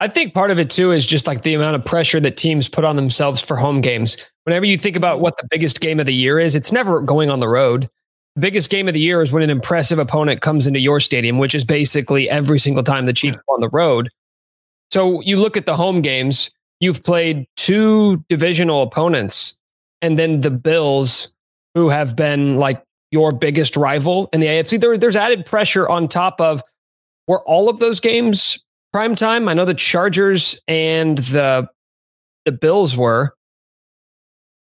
I 0.03 0.09
think 0.09 0.33
part 0.33 0.51
of 0.51 0.59
it 0.59 0.71
too 0.71 0.93
is 0.93 1.05
just 1.07 1.27
like 1.27 1.43
the 1.43 1.55
amount 1.55 1.77
of 1.77 1.85
pressure 1.85 2.21
that 2.21 2.39
teams 2.39 2.69
put 2.69 2.85
on 2.85 2.97
themselves 2.97 3.41
for 3.41 3.57
home 3.57 3.83
games. 3.83 4.17
Whenever 4.45 4.65
you 4.65 4.79
think 4.79 4.97
about 4.97 5.21
what 5.21 5.37
the 5.37 5.47
biggest 5.51 5.81
game 5.81 6.01
of 6.01 6.07
the 6.07 6.15
year 6.15 6.39
is, 6.39 6.55
it's 6.55 6.73
never 6.73 7.03
going 7.03 7.29
on 7.29 7.41
the 7.41 7.49
road. 7.49 7.87
The 8.37 8.41
biggest 8.41 8.71
game 8.71 8.89
of 8.89 8.95
the 8.95 9.01
year 9.01 9.21
is 9.21 9.33
when 9.33 9.43
an 9.43 9.51
impressive 9.51 9.99
opponent 9.99 10.41
comes 10.41 10.67
into 10.67 10.81
your 10.81 11.01
stadium, 11.01 11.37
which 11.37 11.55
is 11.55 11.65
basically 11.65 12.31
every 12.31 12.59
single 12.59 12.83
time 12.83 13.05
the 13.05 13.13
Chiefs 13.13 13.39
on 13.49 13.61
the 13.61 13.69
road. 13.69 14.09
So 14.91 15.21
you 15.21 15.37
look 15.37 15.57
at 15.57 15.67
the 15.67 15.77
home 15.77 16.01
games, 16.01 16.51
you've 16.81 17.03
played 17.05 17.47
two 17.57 18.25
divisional 18.31 18.83
opponents, 18.83 19.59
and 20.01 20.19
then 20.19 20.41
the 20.41 20.51
Bills, 20.51 21.33
who 21.75 21.91
have 21.91 22.17
been 22.17 22.55
like 22.55 22.83
your 23.11 23.33
biggest 23.33 23.77
rival 23.77 24.31
in 24.33 24.41
the 24.41 24.47
AFC. 24.47 24.81
There, 24.81 24.97
there's 24.97 25.17
added 25.17 25.45
pressure 25.45 25.89
on 25.89 26.09
top 26.09 26.41
of 26.41 26.63
were 27.27 27.43
all 27.47 27.69
of 27.69 27.79
those 27.79 28.01
games 28.01 28.65
prime 28.93 29.15
time? 29.15 29.49
I 29.49 29.55
know 29.55 29.65
the 29.65 29.75
Chargers 29.75 30.59
and 30.69 31.19
the 31.19 31.69
the 32.45 32.53
Bills 32.53 32.97
were. 32.97 33.35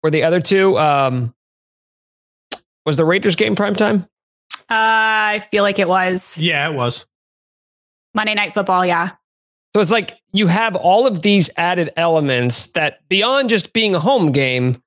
Were 0.04 0.12
the 0.12 0.24
other 0.24 0.40
two? 0.40 0.78
Um, 0.78 1.34
was 2.86 2.98
the 2.98 3.06
Raiders 3.06 3.36
game 3.36 3.56
prime 3.56 3.76
time? 3.76 4.06
Uh, 4.70 4.70
I 4.70 5.48
feel 5.52 5.64
like 5.64 5.80
it 5.80 5.88
was. 5.88 6.38
Yeah, 6.38 6.70
it 6.70 6.76
was. 6.76 7.06
Monday 8.14 8.34
Night 8.34 8.54
Football, 8.54 8.86
yeah. 8.86 9.12
So 9.76 9.82
it's 9.82 9.92
like 9.92 10.14
you 10.32 10.48
have 10.48 10.76
all 10.76 11.06
of 11.06 11.22
these 11.22 11.50
added 11.58 11.92
elements 11.98 12.68
that 12.68 13.00
beyond 13.10 13.50
just 13.50 13.74
being 13.74 13.94
a 13.94 14.00
home 14.00 14.32
game, 14.32 14.82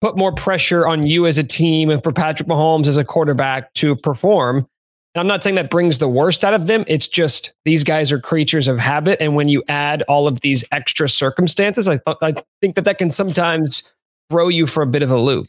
put 0.00 0.16
more 0.16 0.32
pressure 0.32 0.86
on 0.86 1.06
you 1.06 1.26
as 1.26 1.38
a 1.38 1.44
team 1.44 1.90
and 1.90 2.02
for 2.02 2.12
Patrick 2.12 2.48
Mahomes 2.48 2.86
as 2.86 2.96
a 2.96 3.04
quarterback 3.04 3.74
to 3.74 3.96
perform. 3.96 4.68
And 5.16 5.20
I'm 5.22 5.28
not 5.28 5.42
saying 5.42 5.56
that 5.56 5.70
brings 5.70 5.96
the 5.96 6.08
worst 6.08 6.44
out 6.44 6.52
of 6.52 6.66
them. 6.66 6.84
It's 6.86 7.08
just 7.08 7.54
these 7.64 7.84
guys 7.84 8.12
are 8.12 8.20
creatures 8.20 8.68
of 8.68 8.76
habit. 8.76 9.16
And 9.18 9.34
when 9.34 9.48
you 9.48 9.62
add 9.66 10.02
all 10.08 10.26
of 10.26 10.40
these 10.40 10.62
extra 10.70 11.08
circumstances, 11.08 11.88
I, 11.88 11.96
th- 11.96 12.18
I 12.20 12.34
think 12.60 12.74
that 12.74 12.84
that 12.84 12.98
can 12.98 13.10
sometimes 13.10 13.90
throw 14.28 14.48
you 14.48 14.66
for 14.66 14.82
a 14.82 14.86
bit 14.86 15.02
of 15.02 15.10
a 15.10 15.16
loop. 15.16 15.46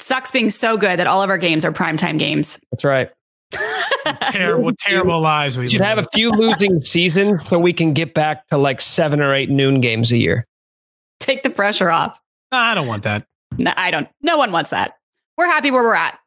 Sucks 0.00 0.32
being 0.32 0.50
so 0.50 0.76
good 0.76 0.98
that 0.98 1.06
all 1.06 1.22
of 1.22 1.30
our 1.30 1.38
games 1.38 1.64
are 1.64 1.70
primetime 1.70 2.18
games. 2.18 2.58
That's 2.72 2.82
right. 2.82 3.08
terrible, 4.32 4.72
terrible 4.76 5.20
lives 5.20 5.56
we 5.56 5.70
should 5.70 5.80
have 5.80 5.98
a 5.98 6.06
few 6.12 6.32
losing 6.32 6.80
seasons 6.80 7.48
so 7.48 7.56
we 7.56 7.72
can 7.72 7.92
get 7.92 8.14
back 8.14 8.48
to 8.48 8.58
like 8.58 8.80
seven 8.80 9.20
or 9.20 9.32
eight 9.32 9.48
noon 9.48 9.80
games 9.80 10.10
a 10.10 10.16
year. 10.16 10.44
Take 11.20 11.44
the 11.44 11.50
pressure 11.50 11.88
off. 11.88 12.20
No, 12.50 12.58
I 12.58 12.74
don't 12.74 12.88
want 12.88 13.04
that. 13.04 13.26
No, 13.56 13.72
I 13.76 13.92
don't. 13.92 14.08
No 14.22 14.36
one 14.38 14.50
wants 14.50 14.70
that. 14.70 14.94
We're 15.36 15.46
happy 15.46 15.70
where 15.70 15.84
we're 15.84 15.94
at. 15.94 16.18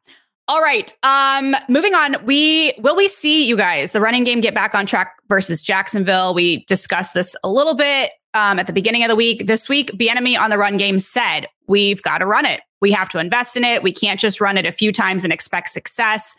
All 0.48 0.60
right. 0.60 0.92
Um, 1.02 1.54
moving 1.68 1.94
on. 1.94 2.16
We 2.24 2.74
will 2.78 2.96
we 2.96 3.08
see 3.08 3.46
you 3.46 3.56
guys 3.56 3.92
the 3.92 4.00
running 4.00 4.24
game 4.24 4.40
get 4.40 4.54
back 4.54 4.74
on 4.74 4.86
track 4.86 5.14
versus 5.28 5.62
Jacksonville. 5.62 6.34
We 6.34 6.64
discussed 6.64 7.14
this 7.14 7.36
a 7.44 7.50
little 7.50 7.74
bit 7.74 8.10
um, 8.34 8.58
at 8.58 8.66
the 8.66 8.72
beginning 8.72 9.04
of 9.04 9.08
the 9.08 9.16
week. 9.16 9.46
This 9.46 9.68
week, 9.68 9.92
Bieniemy 9.92 10.38
on 10.38 10.50
the 10.50 10.58
run 10.58 10.76
game 10.76 10.98
said 10.98 11.46
we've 11.68 12.02
got 12.02 12.18
to 12.18 12.26
run 12.26 12.44
it. 12.44 12.60
We 12.80 12.90
have 12.92 13.08
to 13.10 13.18
invest 13.18 13.56
in 13.56 13.64
it. 13.64 13.82
We 13.82 13.92
can't 13.92 14.18
just 14.18 14.40
run 14.40 14.58
it 14.58 14.66
a 14.66 14.72
few 14.72 14.92
times 14.92 15.22
and 15.24 15.32
expect 15.32 15.68
success. 15.68 16.34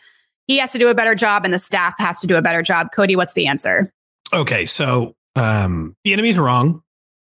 He 0.46 0.58
has 0.58 0.72
to 0.72 0.78
do 0.78 0.88
a 0.88 0.94
better 0.94 1.14
job, 1.14 1.46
and 1.46 1.54
the 1.54 1.58
staff 1.58 1.94
has 1.98 2.20
to 2.20 2.26
do 2.26 2.36
a 2.36 2.42
better 2.42 2.60
job. 2.60 2.88
Cody, 2.94 3.16
what's 3.16 3.32
the 3.32 3.46
answer? 3.46 3.90
Okay, 4.32 4.66
so 4.66 5.14
um, 5.36 5.96
Bieniemy's 6.06 6.38
wrong 6.38 6.82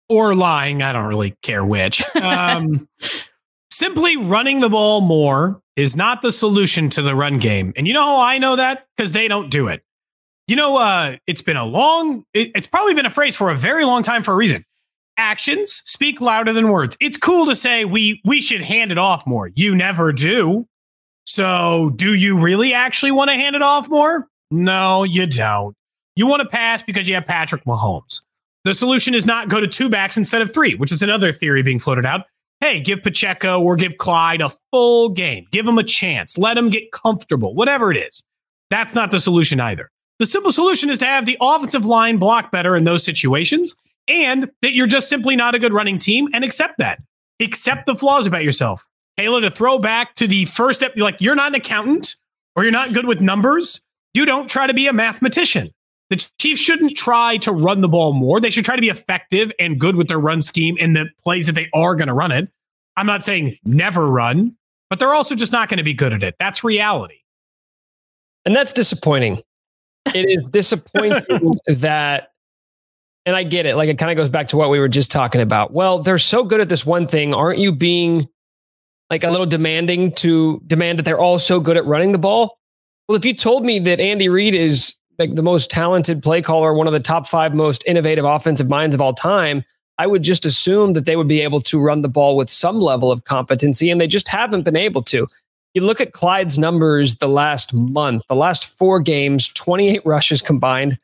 or 0.08 0.36
lying. 0.36 0.84
I 0.84 0.92
don't 0.94 1.08
really 1.08 1.36
care 1.42 1.66
which. 1.66 2.04
Um, 2.16 2.88
simply 3.78 4.18
running 4.18 4.60
the 4.60 4.70
ball 4.70 5.02
more 5.02 5.62
is 5.76 5.96
not 5.96 6.24
the 6.24 6.32
solution 6.32 6.90
to 6.90 7.02
the 7.04 7.16
run 7.16 7.38
game. 7.38 7.74
And 7.76 7.88
you 7.88 7.94
know 7.94 8.04
how 8.04 8.20
I 8.20 8.40
know 8.40 8.56
that? 8.56 8.88
Because 8.98 9.14
they 9.14 9.28
don't 9.28 9.52
do 9.52 9.68
it. 9.68 9.84
You 10.48 10.56
know, 10.56 10.78
uh, 10.78 11.18
it's 11.28 11.44
been 11.44 11.58
a 11.58 11.66
long, 11.66 12.24
it, 12.34 12.52
it's 12.56 12.68
probably 12.68 12.96
been 12.96 13.06
a 13.06 13.12
phrase 13.12 13.36
for 13.36 13.50
a 13.52 13.56
very 13.56 13.86
long 13.86 14.02
time 14.02 14.24
for 14.24 14.34
a 14.34 14.36
reason. 14.36 14.64
Actions 15.18 15.84
speak 15.86 16.22
louder 16.22 16.54
than 16.54 16.70
words. 16.70 16.98
It's 17.00 17.18
cool 17.18 17.46
to 17.48 17.56
say 17.56 17.86
we 17.86 18.22
we 18.24 18.40
should 18.40 18.62
hand 18.62 18.92
it 18.92 18.98
off 19.00 19.26
more. 19.26 19.50
You 19.56 19.76
never 19.76 20.14
do. 20.14 20.68
So, 21.26 21.92
do 21.96 22.14
you 22.14 22.40
really 22.40 22.74
actually 22.74 23.12
want 23.12 23.30
to 23.30 23.34
hand 23.34 23.56
it 23.56 23.64
off 23.64 23.90
more? 23.90 24.28
No, 24.52 25.04
you 25.04 25.26
don't. 25.26 25.76
You 26.16 26.28
want 26.28 26.44
to 26.44 26.48
pass 26.48 26.84
because 26.84 27.10
you 27.10 27.16
have 27.16 27.26
Patrick 27.26 27.66
Mahomes. 27.66 28.22
the 28.64 28.76
solution 28.76 29.16
is 29.16 29.26
not 29.26 29.50
go 29.50 29.60
to 29.60 29.68
two 29.68 29.90
backs 29.90 30.18
instead 30.18 30.42
of 30.42 30.54
three, 30.54 30.76
which 30.76 30.92
is 30.92 31.02
another 31.02 31.32
theory 31.32 31.64
being 31.64 31.80
floated 31.80 32.06
out. 32.06 32.22
Hey, 32.60 32.80
give 32.80 33.04
Pacheco 33.04 33.62
or 33.62 33.76
give 33.76 33.98
Clyde 33.98 34.42
a 34.42 34.50
full 34.72 35.10
game. 35.10 35.46
Give 35.52 35.68
him 35.68 35.78
a 35.78 35.84
chance. 35.84 36.38
Let 36.38 36.58
him 36.58 36.70
get 36.70 36.92
comfortable, 36.92 37.54
whatever 37.54 37.92
it 37.92 37.98
is. 37.98 38.24
That's 38.70 38.96
not 38.96 39.12
the 39.12 39.20
solution 39.20 39.60
either. 39.60 39.90
The 40.20 40.26
simple 40.26 40.52
solution 40.52 40.90
is 40.90 40.98
to 41.00 41.06
have 41.06 41.28
the 41.28 41.38
offensive 41.40 41.86
line 41.86 42.18
block 42.18 42.52
better 42.52 42.76
in 42.76 42.84
those 42.84 43.04
situations 43.04 43.76
and 44.08 44.50
that 44.62 44.74
you're 44.74 44.88
just 44.88 45.08
simply 45.08 45.36
not 45.36 45.54
a 45.54 45.60
good 45.60 45.74
running 45.74 46.00
team 46.00 46.30
and 46.34 46.44
accept 46.44 46.80
that. 46.80 47.00
Accept 47.40 47.86
the 47.86 47.96
flaws 47.96 48.26
about 48.26 48.44
yourself. 48.44 48.88
Kayla, 49.20 49.42
to 49.42 49.52
throw 49.52 49.78
back 49.78 50.16
to 50.16 50.28
the 50.28 50.46
first 50.46 50.80
step, 50.80 50.94
like 50.98 51.22
you're 51.22 51.36
not 51.36 51.50
an 51.50 51.56
accountant 51.56 52.16
or 52.56 52.64
you're 52.64 52.72
not 52.72 52.94
good 52.94 53.06
with 53.06 53.22
numbers. 53.22 53.86
You 54.14 54.26
don't 54.26 54.50
try 54.50 54.66
to 54.66 54.74
be 54.74 54.88
a 54.88 54.94
mathematician. 54.94 55.72
The 56.10 56.30
Chiefs 56.40 56.62
shouldn't 56.62 56.96
try 56.96 57.38
to 57.38 57.52
run 57.52 57.82
the 57.82 57.90
ball 57.90 58.14
more. 58.14 58.40
They 58.40 58.50
should 58.50 58.64
try 58.64 58.76
to 58.76 58.82
be 58.82 58.90
effective 58.90 59.52
and 59.60 59.80
good 59.80 59.96
with 59.96 60.08
their 60.08 60.20
run 60.20 60.42
scheme 60.42 60.78
in 60.78 60.94
the 60.94 61.08
plays 61.24 61.48
that 61.48 61.54
they 61.54 61.70
are 61.74 61.96
going 61.96 62.08
to 62.08 62.14
run 62.14 62.32
it. 62.32 62.50
I'm 62.96 63.06
not 63.06 63.24
saying 63.24 63.58
never 63.66 64.10
run, 64.10 64.56
but 64.90 65.00
they're 65.00 65.14
also 65.14 65.36
just 65.36 65.52
not 65.52 65.70
going 65.70 65.78
to 65.78 65.84
be 65.84 65.94
good 65.94 66.14
at 66.14 66.24
it. 66.24 66.36
That's 66.40 66.64
reality. 66.64 67.20
And 68.46 68.56
that's 68.56 68.72
disappointing. 68.72 69.42
It 70.16 70.26
is 70.26 70.50
disappointing 70.52 71.60
that, 71.68 72.32
and 73.26 73.36
I 73.36 73.44
get 73.44 73.66
it. 73.66 73.76
Like 73.76 73.90
it 73.90 73.98
kind 73.98 74.10
of 74.10 74.16
goes 74.16 74.30
back 74.30 74.48
to 74.50 74.58
what 74.58 74.70
we 74.70 74.80
were 74.80 74.88
just 74.88 75.12
talking 75.12 75.42
about. 75.42 75.74
Well, 75.74 76.00
they're 76.00 76.18
so 76.18 76.46
good 76.46 76.62
at 76.62 76.70
this 76.70 76.86
one 76.86 77.06
thing. 77.06 77.34
Aren't 77.34 77.60
you 77.60 77.74
being 77.74 78.30
like 79.10 79.26
a 79.26 79.30
little 79.30 79.46
demanding 79.46 80.12
to 80.14 80.62
demand 80.66 81.00
that 81.00 81.04
they're 81.04 81.20
all 81.20 81.38
so 81.38 81.60
good 81.60 81.76
at 81.76 81.86
running 81.86 82.14
the 82.14 82.18
ball? 82.18 82.58
Well, 83.08 83.18
if 83.18 83.26
you 83.26 83.34
told 83.34 83.66
me 83.66 83.80
that 83.80 84.00
Andy 84.00 84.30
Reid 84.30 84.54
is 84.54 84.96
like 85.20 85.36
the 85.36 85.44
most 85.44 85.70
talented 85.70 86.22
play 86.22 86.42
caller, 86.42 86.74
one 86.74 86.88
of 86.88 86.94
the 86.94 87.00
top 87.00 87.28
five 87.28 87.56
most 87.56 87.84
innovative 87.88 88.26
offensive 88.26 88.70
minds 88.70 88.94
of 88.94 89.02
all 89.02 89.14
time, 89.14 89.64
I 89.98 90.06
would 90.06 90.24
just 90.24 90.46
assume 90.46 90.94
that 90.94 91.06
they 91.06 91.16
would 91.16 91.28
be 91.28 91.42
able 91.42 91.62
to 91.62 91.80
run 91.80 92.02
the 92.02 92.10
ball 92.10 92.38
with 92.38 92.50
some 92.50 92.76
level 92.76 93.12
of 93.12 93.24
competency, 93.24 93.90
and 93.90 94.00
they 94.00 94.08
just 94.08 94.28
haven't 94.28 94.64
been 94.64 94.76
able 94.76 95.02
to. 95.04 95.28
You 95.74 95.82
look 95.82 96.00
at 96.00 96.12
Clyde's 96.12 96.58
numbers 96.58 97.16
the 97.16 97.28
last 97.28 97.74
month, 97.74 98.24
the 98.30 98.36
last 98.36 98.66
four 98.66 99.00
games, 99.00 99.50
28 99.50 100.06
rushes 100.06 100.42
combined 100.42 100.98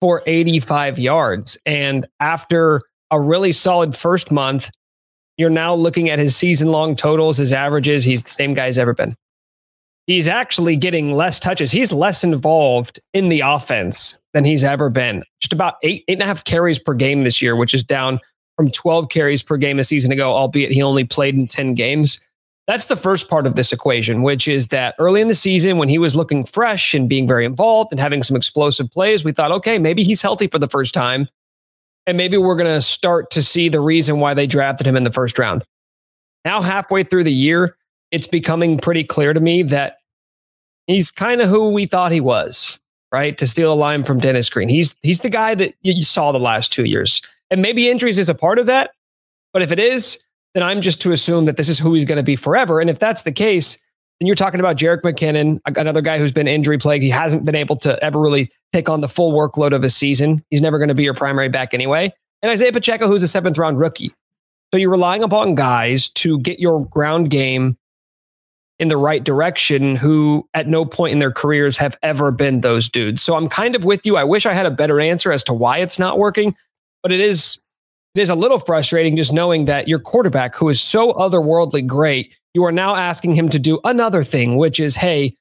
for 0.00 0.22
85 0.26 0.98
yards. 0.98 1.58
And 1.66 2.06
after 2.20 2.80
a 3.10 3.20
really 3.20 3.52
solid 3.52 3.96
first 3.96 4.30
month, 4.30 4.70
you're 5.36 5.50
now 5.50 5.74
looking 5.74 6.08
at 6.08 6.18
his 6.18 6.36
season 6.36 6.68
long 6.68 6.96
totals, 6.96 7.36
his 7.36 7.52
averages. 7.52 8.04
He's 8.04 8.22
the 8.22 8.30
same 8.30 8.54
guy 8.54 8.66
he's 8.66 8.78
ever 8.78 8.94
been 8.94 9.14
he's 10.08 10.26
actually 10.26 10.76
getting 10.76 11.12
less 11.12 11.38
touches. 11.38 11.70
He's 11.70 11.92
less 11.92 12.24
involved 12.24 12.98
in 13.12 13.28
the 13.28 13.40
offense 13.40 14.18
than 14.34 14.44
he's 14.44 14.64
ever 14.64 14.90
been. 14.90 15.22
Just 15.40 15.52
about 15.52 15.74
eight, 15.84 16.04
eight 16.08 16.14
and 16.14 16.22
a 16.22 16.26
half 16.26 16.42
carries 16.42 16.80
per 16.80 16.94
game 16.94 17.22
this 17.22 17.40
year, 17.40 17.54
which 17.54 17.74
is 17.74 17.84
down 17.84 18.18
from 18.56 18.70
12 18.70 19.10
carries 19.10 19.42
per 19.44 19.56
game 19.56 19.78
a 19.78 19.84
season 19.84 20.10
ago, 20.10 20.34
albeit 20.34 20.72
he 20.72 20.82
only 20.82 21.04
played 21.04 21.36
in 21.36 21.46
10 21.46 21.74
games. 21.74 22.20
That's 22.66 22.86
the 22.86 22.96
first 22.96 23.30
part 23.30 23.46
of 23.46 23.54
this 23.54 23.72
equation, 23.72 24.22
which 24.22 24.48
is 24.48 24.68
that 24.68 24.94
early 24.98 25.20
in 25.20 25.28
the 25.28 25.34
season, 25.34 25.78
when 25.78 25.88
he 25.88 25.98
was 25.98 26.16
looking 26.16 26.44
fresh 26.44 26.92
and 26.92 27.08
being 27.08 27.26
very 27.26 27.44
involved 27.44 27.92
and 27.92 28.00
having 28.00 28.22
some 28.22 28.36
explosive 28.36 28.90
plays, 28.90 29.24
we 29.24 29.32
thought, 29.32 29.52
okay, 29.52 29.78
maybe 29.78 30.02
he's 30.02 30.20
healthy 30.20 30.48
for 30.48 30.58
the 30.58 30.68
first 30.68 30.92
time. 30.92 31.28
And 32.06 32.16
maybe 32.16 32.36
we're 32.36 32.56
going 32.56 32.74
to 32.74 32.82
start 32.82 33.30
to 33.32 33.42
see 33.42 33.68
the 33.68 33.80
reason 33.80 34.20
why 34.20 34.34
they 34.34 34.46
drafted 34.46 34.86
him 34.86 34.96
in 34.96 35.04
the 35.04 35.12
first 35.12 35.38
round. 35.38 35.64
Now, 36.44 36.60
halfway 36.62 37.04
through 37.04 37.24
the 37.24 37.32
year, 37.32 37.76
it's 38.10 38.26
becoming 38.26 38.78
pretty 38.78 39.04
clear 39.04 39.32
to 39.32 39.40
me 39.40 39.62
that 39.64 39.97
he's 40.88 41.12
kind 41.12 41.40
of 41.40 41.48
who 41.48 41.70
we 41.70 41.86
thought 41.86 42.10
he 42.10 42.20
was, 42.20 42.80
right? 43.12 43.38
To 43.38 43.46
steal 43.46 43.72
a 43.72 43.74
line 43.74 44.02
from 44.02 44.18
Dennis 44.18 44.50
Green. 44.50 44.68
He's 44.68 44.96
he's 45.02 45.20
the 45.20 45.30
guy 45.30 45.54
that 45.54 45.74
you 45.82 46.02
saw 46.02 46.32
the 46.32 46.40
last 46.40 46.72
two 46.72 46.84
years. 46.84 47.22
And 47.50 47.62
maybe 47.62 47.88
injuries 47.88 48.18
is 48.18 48.28
a 48.28 48.34
part 48.34 48.58
of 48.58 48.66
that. 48.66 48.90
But 49.52 49.62
if 49.62 49.70
it 49.70 49.78
is, 49.78 50.18
then 50.54 50.62
I'm 50.62 50.80
just 50.80 51.00
to 51.02 51.12
assume 51.12 51.44
that 51.44 51.56
this 51.56 51.68
is 51.68 51.78
who 51.78 51.94
he's 51.94 52.04
going 52.04 52.16
to 52.16 52.22
be 52.22 52.36
forever. 52.36 52.80
And 52.80 52.90
if 52.90 52.98
that's 52.98 53.22
the 53.22 53.32
case, 53.32 53.78
then 54.18 54.26
you're 54.26 54.36
talking 54.36 54.60
about 54.60 54.76
Jerick 54.76 55.02
McKinnon, 55.02 55.60
another 55.64 56.00
guy 56.02 56.18
who's 56.18 56.32
been 56.32 56.48
injury 56.48 56.76
plagued. 56.76 57.04
He 57.04 57.10
hasn't 57.10 57.44
been 57.44 57.54
able 57.54 57.76
to 57.76 58.02
ever 58.02 58.20
really 58.20 58.50
take 58.72 58.88
on 58.88 59.00
the 59.00 59.08
full 59.08 59.32
workload 59.32 59.72
of 59.72 59.84
a 59.84 59.90
season. 59.90 60.42
He's 60.50 60.60
never 60.60 60.78
going 60.78 60.88
to 60.88 60.94
be 60.94 61.04
your 61.04 61.14
primary 61.14 61.48
back 61.48 61.72
anyway. 61.72 62.12
And 62.42 62.50
Isaiah 62.50 62.72
Pacheco, 62.72 63.06
who's 63.06 63.22
a 63.22 63.28
seventh 63.28 63.56
round 63.56 63.78
rookie. 63.78 64.12
So 64.72 64.78
you're 64.78 64.90
relying 64.90 65.22
upon 65.22 65.54
guys 65.54 66.08
to 66.10 66.38
get 66.40 66.60
your 66.60 66.84
ground 66.86 67.30
game 67.30 67.78
in 68.78 68.88
the 68.88 68.96
right 68.96 69.24
direction 69.24 69.96
who 69.96 70.48
at 70.54 70.68
no 70.68 70.84
point 70.84 71.12
in 71.12 71.18
their 71.18 71.32
careers 71.32 71.76
have 71.78 71.98
ever 72.02 72.30
been 72.30 72.60
those 72.60 72.88
dudes. 72.88 73.22
So 73.22 73.34
I'm 73.34 73.48
kind 73.48 73.74
of 73.74 73.84
with 73.84 74.06
you. 74.06 74.16
I 74.16 74.24
wish 74.24 74.46
I 74.46 74.52
had 74.52 74.66
a 74.66 74.70
better 74.70 75.00
answer 75.00 75.32
as 75.32 75.42
to 75.44 75.52
why 75.52 75.78
it's 75.78 75.98
not 75.98 76.18
working, 76.18 76.54
but 77.02 77.12
it 77.12 77.20
is 77.20 77.58
it 78.14 78.22
is 78.22 78.30
a 78.30 78.34
little 78.34 78.58
frustrating 78.58 79.16
just 79.16 79.32
knowing 79.32 79.66
that 79.66 79.86
your 79.88 79.98
quarterback 79.98 80.56
who 80.56 80.68
is 80.68 80.80
so 80.80 81.12
otherworldly 81.12 81.86
great, 81.86 82.38
you 82.54 82.64
are 82.64 82.72
now 82.72 82.94
asking 82.94 83.34
him 83.34 83.48
to 83.50 83.58
do 83.58 83.80
another 83.84 84.22
thing, 84.22 84.56
which 84.56 84.80
is 84.80 84.96
hey, 84.96 85.34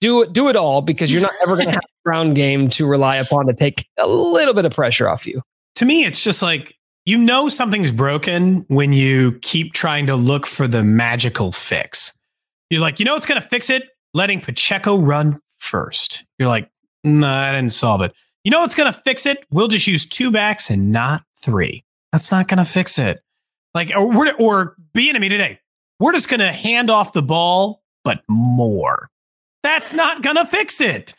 do 0.00 0.22
it 0.22 0.32
do 0.32 0.48
it 0.48 0.56
all 0.56 0.82
because 0.82 1.12
you're 1.12 1.22
not 1.22 1.34
ever 1.42 1.54
going 1.56 1.66
to 1.66 1.72
have 1.72 1.80
a 2.06 2.08
ground 2.08 2.36
game 2.36 2.68
to 2.70 2.86
rely 2.86 3.16
upon 3.16 3.46
to 3.46 3.54
take 3.54 3.86
a 3.98 4.06
little 4.06 4.54
bit 4.54 4.64
of 4.64 4.72
pressure 4.72 5.08
off 5.08 5.26
you. 5.26 5.42
To 5.76 5.84
me, 5.84 6.04
it's 6.04 6.22
just 6.22 6.42
like 6.42 6.76
you 7.04 7.18
know 7.18 7.48
something's 7.48 7.92
broken 7.92 8.64
when 8.68 8.92
you 8.92 9.38
keep 9.42 9.72
trying 9.72 10.06
to 10.06 10.16
look 10.16 10.46
for 10.46 10.66
the 10.66 10.82
magical 10.82 11.52
fix. 11.52 12.18
You're 12.70 12.80
like, 12.80 12.98
you 12.98 13.04
know 13.04 13.14
what's 13.14 13.26
going 13.26 13.40
to 13.40 13.46
fix 13.46 13.68
it? 13.68 13.90
Letting 14.14 14.40
Pacheco 14.40 14.96
run 14.96 15.40
first. 15.58 16.24
You're 16.38 16.48
like, 16.48 16.70
no, 17.02 17.20
nah, 17.20 17.50
I 17.50 17.52
didn't 17.52 17.72
solve 17.72 18.00
it. 18.00 18.14
You 18.42 18.50
know 18.50 18.60
what's 18.60 18.74
going 18.74 18.90
to 18.92 18.98
fix 18.98 19.26
it? 19.26 19.44
We'll 19.50 19.68
just 19.68 19.86
use 19.86 20.06
two 20.06 20.30
backs 20.30 20.70
and 20.70 20.90
not 20.92 21.24
three. 21.38 21.84
That's 22.12 22.30
not 22.30 22.48
going 22.48 22.58
to 22.58 22.64
fix 22.64 22.98
it. 22.98 23.18
Like, 23.74 23.92
or, 23.94 24.40
or 24.40 24.76
Bieniemy 24.94 25.28
today, 25.28 25.60
we're 26.00 26.12
just 26.12 26.28
going 26.28 26.40
to 26.40 26.52
hand 26.52 26.88
off 26.90 27.12
the 27.12 27.22
ball, 27.22 27.82
but 28.02 28.22
more. 28.28 29.10
That's 29.62 29.92
not 29.92 30.22
going 30.22 30.36
to 30.36 30.46
fix 30.46 30.80
it. 30.80 31.14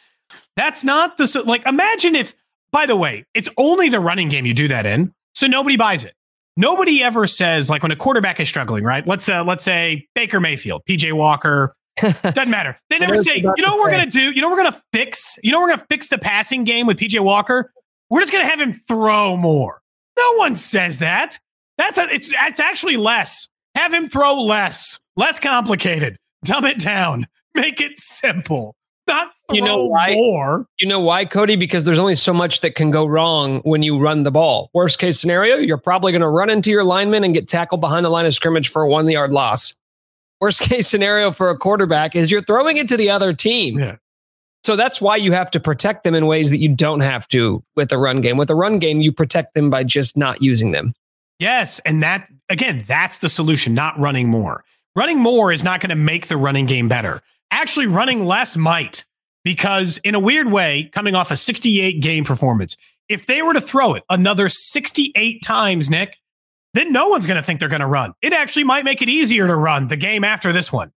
That's 0.55 0.83
not 0.83 1.17
the, 1.17 1.43
like, 1.45 1.65
imagine 1.67 2.15
if, 2.15 2.33
by 2.71 2.85
the 2.85 2.95
way, 2.95 3.25
it's 3.33 3.49
only 3.57 3.89
the 3.89 3.99
running 3.99 4.29
game 4.29 4.45
you 4.45 4.53
do 4.53 4.67
that 4.69 4.85
in. 4.85 5.13
So 5.45 5.49
nobody 5.49 5.77
buys 5.77 6.03
it. 6.03 6.15
Nobody 6.57 7.03
ever 7.03 7.27
says 7.27 7.69
like 7.69 7.83
when 7.83 7.91
a 7.91 7.95
quarterback 7.95 8.39
is 8.39 8.49
struggling, 8.49 8.83
right? 8.83 9.05
Let's 9.05 9.29
uh, 9.29 9.43
let's 9.43 9.63
say 9.63 10.07
Baker 10.15 10.39
Mayfield, 10.39 10.81
PJ 10.89 11.13
Walker, 11.13 11.75
doesn't 11.97 12.49
matter. 12.49 12.79
They 12.89 12.97
never 12.97 13.15
say, 13.17 13.35
you 13.35 13.63
know 13.63 13.75
what 13.75 13.81
we're 13.81 13.91
gonna 13.91 14.09
do? 14.09 14.31
You 14.31 14.41
know 14.41 14.49
we're 14.49 14.63
gonna 14.63 14.81
fix? 14.91 15.37
You 15.43 15.51
know 15.51 15.61
we're 15.61 15.69
gonna 15.69 15.85
fix 15.87 16.07
the 16.07 16.17
passing 16.17 16.63
game 16.63 16.87
with 16.87 16.97
PJ 16.97 17.23
Walker? 17.23 17.71
We're 18.09 18.21
just 18.21 18.31
gonna 18.31 18.47
have 18.47 18.59
him 18.59 18.73
throw 18.73 19.37
more. 19.37 19.81
No 20.17 20.33
one 20.37 20.55
says 20.55 20.97
that. 20.97 21.37
That's 21.77 21.99
a, 21.99 22.07
it's 22.09 22.31
it's 22.33 22.59
actually 22.59 22.97
less. 22.97 23.47
Have 23.75 23.93
him 23.93 24.07
throw 24.07 24.41
less, 24.41 24.99
less 25.15 25.39
complicated. 25.39 26.17
Dumb 26.43 26.65
it 26.65 26.79
down. 26.79 27.27
Make 27.53 27.81
it 27.81 27.99
simple 27.99 28.75
not 29.07 29.31
you 29.51 29.61
know 29.61 29.85
why 29.85 30.13
more. 30.13 30.65
You 30.79 30.87
know 30.87 30.99
why, 30.99 31.25
Cody? 31.25 31.55
Because 31.55 31.85
there's 31.85 31.99
only 31.99 32.15
so 32.15 32.33
much 32.33 32.61
that 32.61 32.75
can 32.75 32.91
go 32.91 33.05
wrong 33.05 33.59
when 33.63 33.83
you 33.83 33.99
run 33.99 34.23
the 34.23 34.31
ball. 34.31 34.69
Worst 34.73 34.99
case 34.99 35.19
scenario, 35.19 35.57
you're 35.57 35.77
probably 35.77 36.11
going 36.11 36.21
to 36.21 36.29
run 36.29 36.49
into 36.49 36.71
your 36.71 36.83
lineman 36.83 37.23
and 37.23 37.33
get 37.33 37.47
tackled 37.47 37.81
behind 37.81 38.05
the 38.05 38.09
line 38.09 38.25
of 38.25 38.33
scrimmage 38.33 38.69
for 38.69 38.81
a 38.81 38.89
one 38.89 39.07
yard 39.09 39.31
loss. 39.31 39.73
Worst 40.41 40.59
case 40.61 40.87
scenario 40.87 41.31
for 41.31 41.49
a 41.49 41.57
quarterback 41.57 42.15
is 42.15 42.31
you're 42.31 42.41
throwing 42.41 42.77
it 42.77 42.87
to 42.89 42.97
the 42.97 43.09
other 43.09 43.33
team. 43.33 43.77
Yeah. 43.77 43.97
So 44.63 44.75
that's 44.75 44.99
why 44.99 45.17
you 45.17 45.31
have 45.31 45.51
to 45.51 45.59
protect 45.59 46.03
them 46.03 46.15
in 46.15 46.25
ways 46.25 46.49
that 46.49 46.57
you 46.57 46.73
don't 46.73 47.01
have 47.01 47.27
to 47.27 47.61
with 47.75 47.89
the 47.89 47.99
run 47.99 48.19
game. 48.21 48.35
With 48.35 48.47
the 48.47 48.55
run 48.55 48.79
game, 48.79 48.99
you 48.99 49.11
protect 49.11 49.53
them 49.53 49.69
by 49.69 49.83
just 49.83 50.17
not 50.17 50.41
using 50.41 50.71
them. 50.71 50.95
Yes. 51.37 51.77
And 51.79 52.01
that, 52.01 52.31
again, 52.49 52.83
that's 52.87 53.19
the 53.19 53.29
solution, 53.29 53.75
not 53.75 53.99
running 53.99 54.27
more. 54.27 54.63
Running 54.95 55.19
more 55.19 55.51
is 55.51 55.63
not 55.63 55.81
going 55.81 55.89
to 55.89 55.95
make 55.95 56.27
the 56.27 56.37
running 56.37 56.65
game 56.65 56.87
better 56.87 57.21
actually 57.51 57.87
running 57.87 58.25
less 58.25 58.57
might 58.57 59.05
because 59.43 59.97
in 59.99 60.15
a 60.15 60.19
weird 60.19 60.51
way, 60.51 60.89
coming 60.93 61.15
off 61.15 61.31
a 61.31 61.37
68 61.37 62.01
game 62.01 62.25
performance, 62.25 62.77
if 63.07 63.27
they 63.27 63.41
were 63.41 63.53
to 63.53 63.61
throw 63.61 63.93
it 63.93 64.03
another 64.09 64.49
68 64.49 65.43
times, 65.43 65.89
Nick, 65.89 66.17
then 66.73 66.91
no 66.91 67.07
one's 67.07 67.27
going 67.27 67.37
to 67.37 67.43
think 67.43 67.59
they're 67.59 67.69
going 67.69 67.79
to 67.79 67.87
run. 67.87 68.13
It 68.21 68.33
actually 68.33 68.65
might 68.65 68.83
make 68.83 69.01
it 69.01 69.09
easier 69.09 69.47
to 69.47 69.55
run 69.55 69.87
the 69.87 69.95
game 69.95 70.23
after 70.23 70.51
this 70.51 70.73
one 70.73 70.91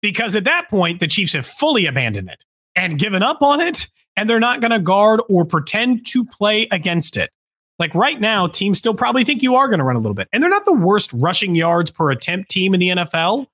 because 0.00 0.36
at 0.36 0.44
that 0.44 0.68
point, 0.68 1.00
the 1.00 1.08
Chiefs 1.08 1.32
have 1.32 1.46
fully 1.46 1.86
abandoned 1.86 2.28
it 2.28 2.44
and 2.76 2.98
given 2.98 3.22
up 3.22 3.40
on 3.40 3.60
it, 3.60 3.88
and 4.16 4.28
they're 4.28 4.38
not 4.38 4.60
going 4.60 4.70
to 4.70 4.78
guard 4.78 5.20
or 5.30 5.44
pretend 5.44 6.06
to 6.08 6.24
play 6.26 6.68
against 6.70 7.16
it. 7.16 7.30
Like 7.78 7.94
right 7.94 8.20
now, 8.20 8.46
teams 8.46 8.78
still 8.78 8.94
probably 8.94 9.24
think 9.24 9.42
you 9.42 9.54
are 9.56 9.66
going 9.66 9.78
to 9.78 9.84
run 9.84 9.96
a 9.96 10.00
little 10.00 10.14
bit, 10.14 10.28
and 10.32 10.42
they're 10.42 10.50
not 10.50 10.66
the 10.66 10.74
worst 10.74 11.10
rushing 11.14 11.54
yards 11.54 11.90
per 11.90 12.10
attempt 12.10 12.50
team 12.50 12.74
in 12.74 12.80
the 12.80 12.88
NFL. 12.88 13.46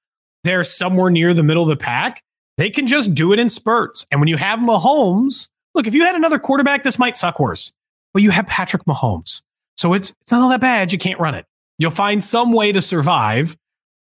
They're 0.42 0.64
somewhere 0.64 1.08
near 1.08 1.32
the 1.32 1.42
middle 1.42 1.62
of 1.62 1.68
the 1.68 1.76
pack. 1.76 2.22
They 2.60 2.68
can 2.68 2.86
just 2.86 3.14
do 3.14 3.32
it 3.32 3.38
in 3.38 3.48
spurts. 3.48 4.04
And 4.10 4.20
when 4.20 4.28
you 4.28 4.36
have 4.36 4.58
Mahomes, 4.58 5.48
look, 5.74 5.86
if 5.86 5.94
you 5.94 6.04
had 6.04 6.14
another 6.14 6.38
quarterback, 6.38 6.82
this 6.82 6.98
might 6.98 7.16
suck 7.16 7.40
worse. 7.40 7.72
But 8.12 8.22
you 8.22 8.30
have 8.32 8.46
Patrick 8.46 8.84
Mahomes. 8.84 9.40
So 9.78 9.94
it's 9.94 10.10
it's 10.20 10.30
not 10.30 10.42
all 10.42 10.50
that 10.50 10.60
bad. 10.60 10.92
You 10.92 10.98
can't 10.98 11.18
run 11.18 11.34
it. 11.34 11.46
You'll 11.78 11.90
find 11.90 12.22
some 12.22 12.52
way 12.52 12.70
to 12.70 12.82
survive, 12.82 13.56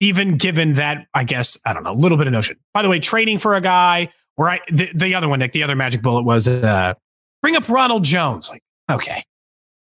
even 0.01 0.35
given 0.35 0.73
that, 0.73 1.07
I 1.13 1.23
guess, 1.23 1.57
I 1.65 1.71
don't 1.71 1.83
know, 1.83 1.93
a 1.93 1.95
little 1.95 2.17
bit 2.17 2.27
of 2.27 2.33
notion. 2.33 2.57
By 2.73 2.81
the 2.81 2.89
way, 2.89 2.99
trading 2.99 3.37
for 3.39 3.55
a 3.55 3.61
guy 3.61 4.09
where 4.35 4.49
I 4.49 4.59
the, 4.67 4.89
the 4.93 5.15
other 5.15 5.29
one, 5.29 5.39
Nick, 5.39 5.53
the 5.53 5.63
other 5.63 5.77
magic 5.77 6.01
bullet 6.01 6.23
was 6.23 6.45
uh, 6.45 6.95
bring 7.41 7.55
up 7.55 7.69
Ronald 7.69 8.03
Jones. 8.03 8.49
Like, 8.49 8.61
okay. 8.91 9.23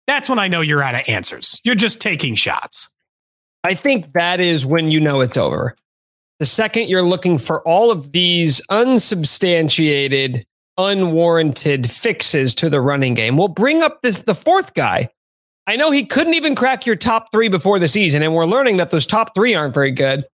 that's 0.06 0.28
when 0.28 0.38
I 0.38 0.46
know 0.46 0.60
you're 0.60 0.80
out 0.80 0.94
of 0.94 1.00
answers. 1.08 1.60
You're 1.64 1.74
just 1.74 2.00
taking 2.00 2.36
shots. 2.36 2.94
I 3.64 3.74
think 3.74 4.12
that 4.12 4.38
is 4.38 4.64
when 4.64 4.92
you 4.92 5.00
know 5.00 5.22
it's 5.22 5.36
over. 5.36 5.74
The 6.40 6.46
second 6.46 6.88
you're 6.88 7.02
looking 7.02 7.38
for 7.38 7.66
all 7.66 7.90
of 7.90 8.12
these 8.12 8.60
unsubstantiated, 8.68 10.44
unwarranted 10.76 11.88
fixes 11.88 12.54
to 12.56 12.68
the 12.68 12.80
running 12.80 13.14
game, 13.14 13.36
we'll 13.36 13.48
bring 13.48 13.82
up 13.82 14.02
this 14.02 14.24
the 14.24 14.34
fourth 14.34 14.74
guy. 14.74 15.10
I 15.66 15.76
know 15.76 15.90
he 15.90 16.04
couldn't 16.04 16.34
even 16.34 16.54
crack 16.54 16.86
your 16.86 16.96
top 16.96 17.32
three 17.32 17.48
before 17.48 17.78
the 17.78 17.88
season, 17.88 18.22
and 18.22 18.34
we're 18.34 18.44
learning 18.46 18.78
that 18.78 18.90
those 18.90 19.06
top 19.06 19.34
three 19.34 19.54
aren't 19.54 19.74
very 19.74 19.92
good. 19.92 20.26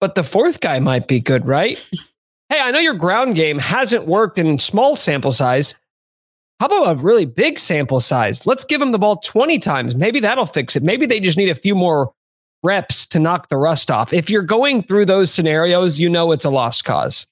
But 0.00 0.14
the 0.14 0.24
fourth 0.24 0.60
guy 0.60 0.80
might 0.80 1.06
be 1.06 1.20
good, 1.20 1.46
right? 1.46 1.78
hey, 2.48 2.60
I 2.60 2.70
know 2.70 2.80
your 2.80 2.94
ground 2.94 3.36
game 3.36 3.58
hasn't 3.58 4.06
worked 4.06 4.38
in 4.38 4.58
small 4.58 4.96
sample 4.96 5.32
size. 5.32 5.76
How 6.58 6.66
about 6.66 6.98
a 6.98 7.00
really 7.00 7.24
big 7.24 7.58
sample 7.58 8.00
size? 8.00 8.46
Let's 8.46 8.64
give 8.64 8.82
him 8.82 8.92
the 8.92 8.98
ball 8.98 9.16
20 9.16 9.58
times. 9.60 9.94
Maybe 9.94 10.20
that'll 10.20 10.46
fix 10.46 10.76
it. 10.76 10.82
Maybe 10.82 11.06
they 11.06 11.20
just 11.20 11.38
need 11.38 11.48
a 11.48 11.54
few 11.54 11.74
more 11.74 12.12
reps 12.62 13.06
to 13.06 13.18
knock 13.18 13.48
the 13.48 13.56
rust 13.56 13.90
off. 13.90 14.12
If 14.12 14.30
you're 14.30 14.42
going 14.42 14.82
through 14.82 15.06
those 15.06 15.32
scenarios, 15.32 15.98
you 15.98 16.08
know 16.08 16.32
it's 16.32 16.44
a 16.44 16.50
lost 16.50 16.84
cause. 16.84 17.26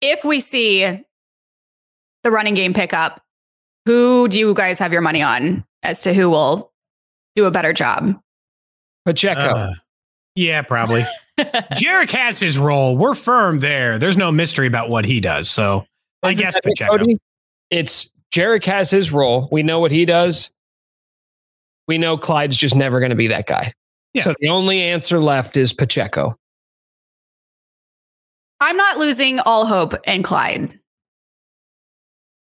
If 0.00 0.24
we 0.24 0.40
see 0.40 0.82
the 2.22 2.30
running 2.30 2.54
game 2.54 2.74
pick 2.74 2.92
up, 2.92 3.22
who 3.86 4.28
do 4.28 4.38
you 4.38 4.54
guys 4.54 4.78
have 4.78 4.92
your 4.92 5.02
money 5.02 5.22
on 5.22 5.64
as 5.82 6.02
to 6.02 6.12
who 6.12 6.30
will 6.30 6.72
do 7.34 7.44
a 7.44 7.50
better 7.50 7.72
job? 7.72 8.20
Pacheco. 9.04 9.40
Uh, 9.40 9.72
yeah, 10.34 10.62
probably. 10.62 11.04
Jerick 11.38 12.10
has 12.10 12.38
his 12.38 12.58
role. 12.58 12.96
We're 12.96 13.14
firm 13.14 13.60
there. 13.60 13.98
There's 13.98 14.16
no 14.16 14.32
mystery 14.32 14.66
about 14.66 14.88
what 14.90 15.04
he 15.04 15.20
does. 15.20 15.48
So 15.48 15.86
I 16.22 16.30
Isn't 16.30 16.44
guess 16.44 16.58
Pacheco. 16.62 16.98
Cody? 16.98 17.18
It's 17.70 18.12
Jerick 18.34 18.64
has 18.64 18.90
his 18.90 19.12
role. 19.12 19.48
We 19.50 19.62
know 19.62 19.78
what 19.78 19.92
he 19.92 20.04
does. 20.04 20.50
We 21.88 21.98
know 21.98 22.16
Clyde's 22.16 22.56
just 22.56 22.74
never 22.74 22.98
going 22.98 23.10
to 23.10 23.16
be 23.16 23.28
that 23.28 23.46
guy. 23.46 23.72
Yeah. 24.16 24.22
So 24.22 24.34
the 24.40 24.48
only 24.48 24.80
answer 24.80 25.18
left 25.18 25.58
is 25.58 25.74
Pacheco. 25.74 26.34
I'm 28.60 28.78
not 28.78 28.96
losing 28.96 29.40
all 29.40 29.66
hope 29.66 29.92
in 30.08 30.22
Clyde. 30.22 30.80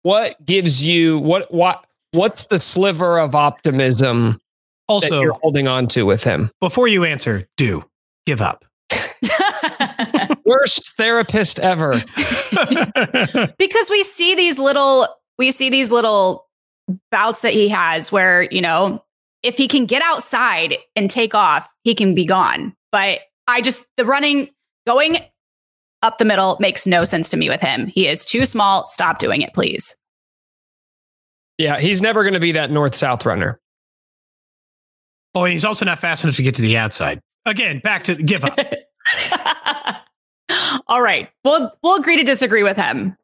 What 0.03 0.45
gives 0.45 0.85
you 0.85 1.21
what 1.21 1.53
what 1.55 1.87
what's 2.11 2.47
the 2.47 2.59
sliver 2.59 3.21
of 3.21 3.37
optimism 3.37 4.41
also 4.89 5.21
you're 5.21 5.35
holding 5.35 5.69
on 5.69 5.87
to 5.89 6.05
with 6.05 6.25
him? 6.25 6.51
Before 6.59 6.89
you 6.89 7.05
answer, 7.05 7.47
do 7.57 7.85
give 8.27 8.41
up. 8.41 8.65
Worst 10.45 10.97
therapist 10.97 11.61
ever. 11.61 11.93
because 13.59 13.91
we 13.91 14.03
see 14.03 14.35
these 14.35 14.59
little 14.59 15.07
we 15.39 15.53
see 15.53 15.71
these 15.71 15.93
little 15.93 16.49
bouts 17.13 17.43
that 17.43 17.53
he 17.53 17.69
has 17.69 18.11
where, 18.11 18.43
you 18.51 18.61
know, 18.61 19.05
if 19.43 19.57
he 19.57 19.69
can 19.69 19.87
get 19.87 20.03
outside 20.03 20.77
and 20.97 21.11
take 21.11 21.35
off, 21.35 21.69
he 21.83 21.95
can 21.95 22.15
be 22.15 22.25
gone. 22.25 22.75
But 22.93 23.21
I 23.47 23.61
just 23.61 23.85
the 23.97 24.05
running 24.05 24.51
going 24.87 25.19
up 26.03 26.19
the 26.19 26.25
middle 26.25 26.57
makes 26.61 26.87
no 26.87 27.05
sense 27.05 27.29
to 27.31 27.37
me 27.37 27.49
with 27.49 27.61
him. 27.61 27.87
He 27.87 28.07
is 28.07 28.25
too 28.25 28.47
small. 28.47 28.87
Stop 28.87 29.19
doing 29.19 29.43
it, 29.43 29.53
please. 29.55 29.97
Yeah, 31.59 31.79
he's 31.79 32.01
never 32.01 32.23
going 32.23 32.35
to 32.35 32.41
be 32.41 32.53
that 32.53 32.71
north 32.71 32.95
south 32.95 33.27
runner. 33.27 33.61
Oh, 35.35 35.45
and 35.45 35.53
he's 35.53 35.65
also 35.65 35.85
not 35.85 35.99
fast 35.99 36.25
enough 36.25 36.37
to 36.37 36.43
get 36.43 36.55
to 36.57 36.63
the 36.63 36.77
outside. 36.79 37.21
Again, 37.45 37.81
back 37.81 38.05
to 38.05 38.15
give 38.15 38.45
up. 38.45 38.59
All 40.89 41.03
right. 41.03 41.29
We'll 41.45 41.73
we'll 41.83 41.97
agree 41.97 42.17
to 42.17 42.25
disagree 42.25 42.63
with 42.63 42.77
him. 42.77 43.17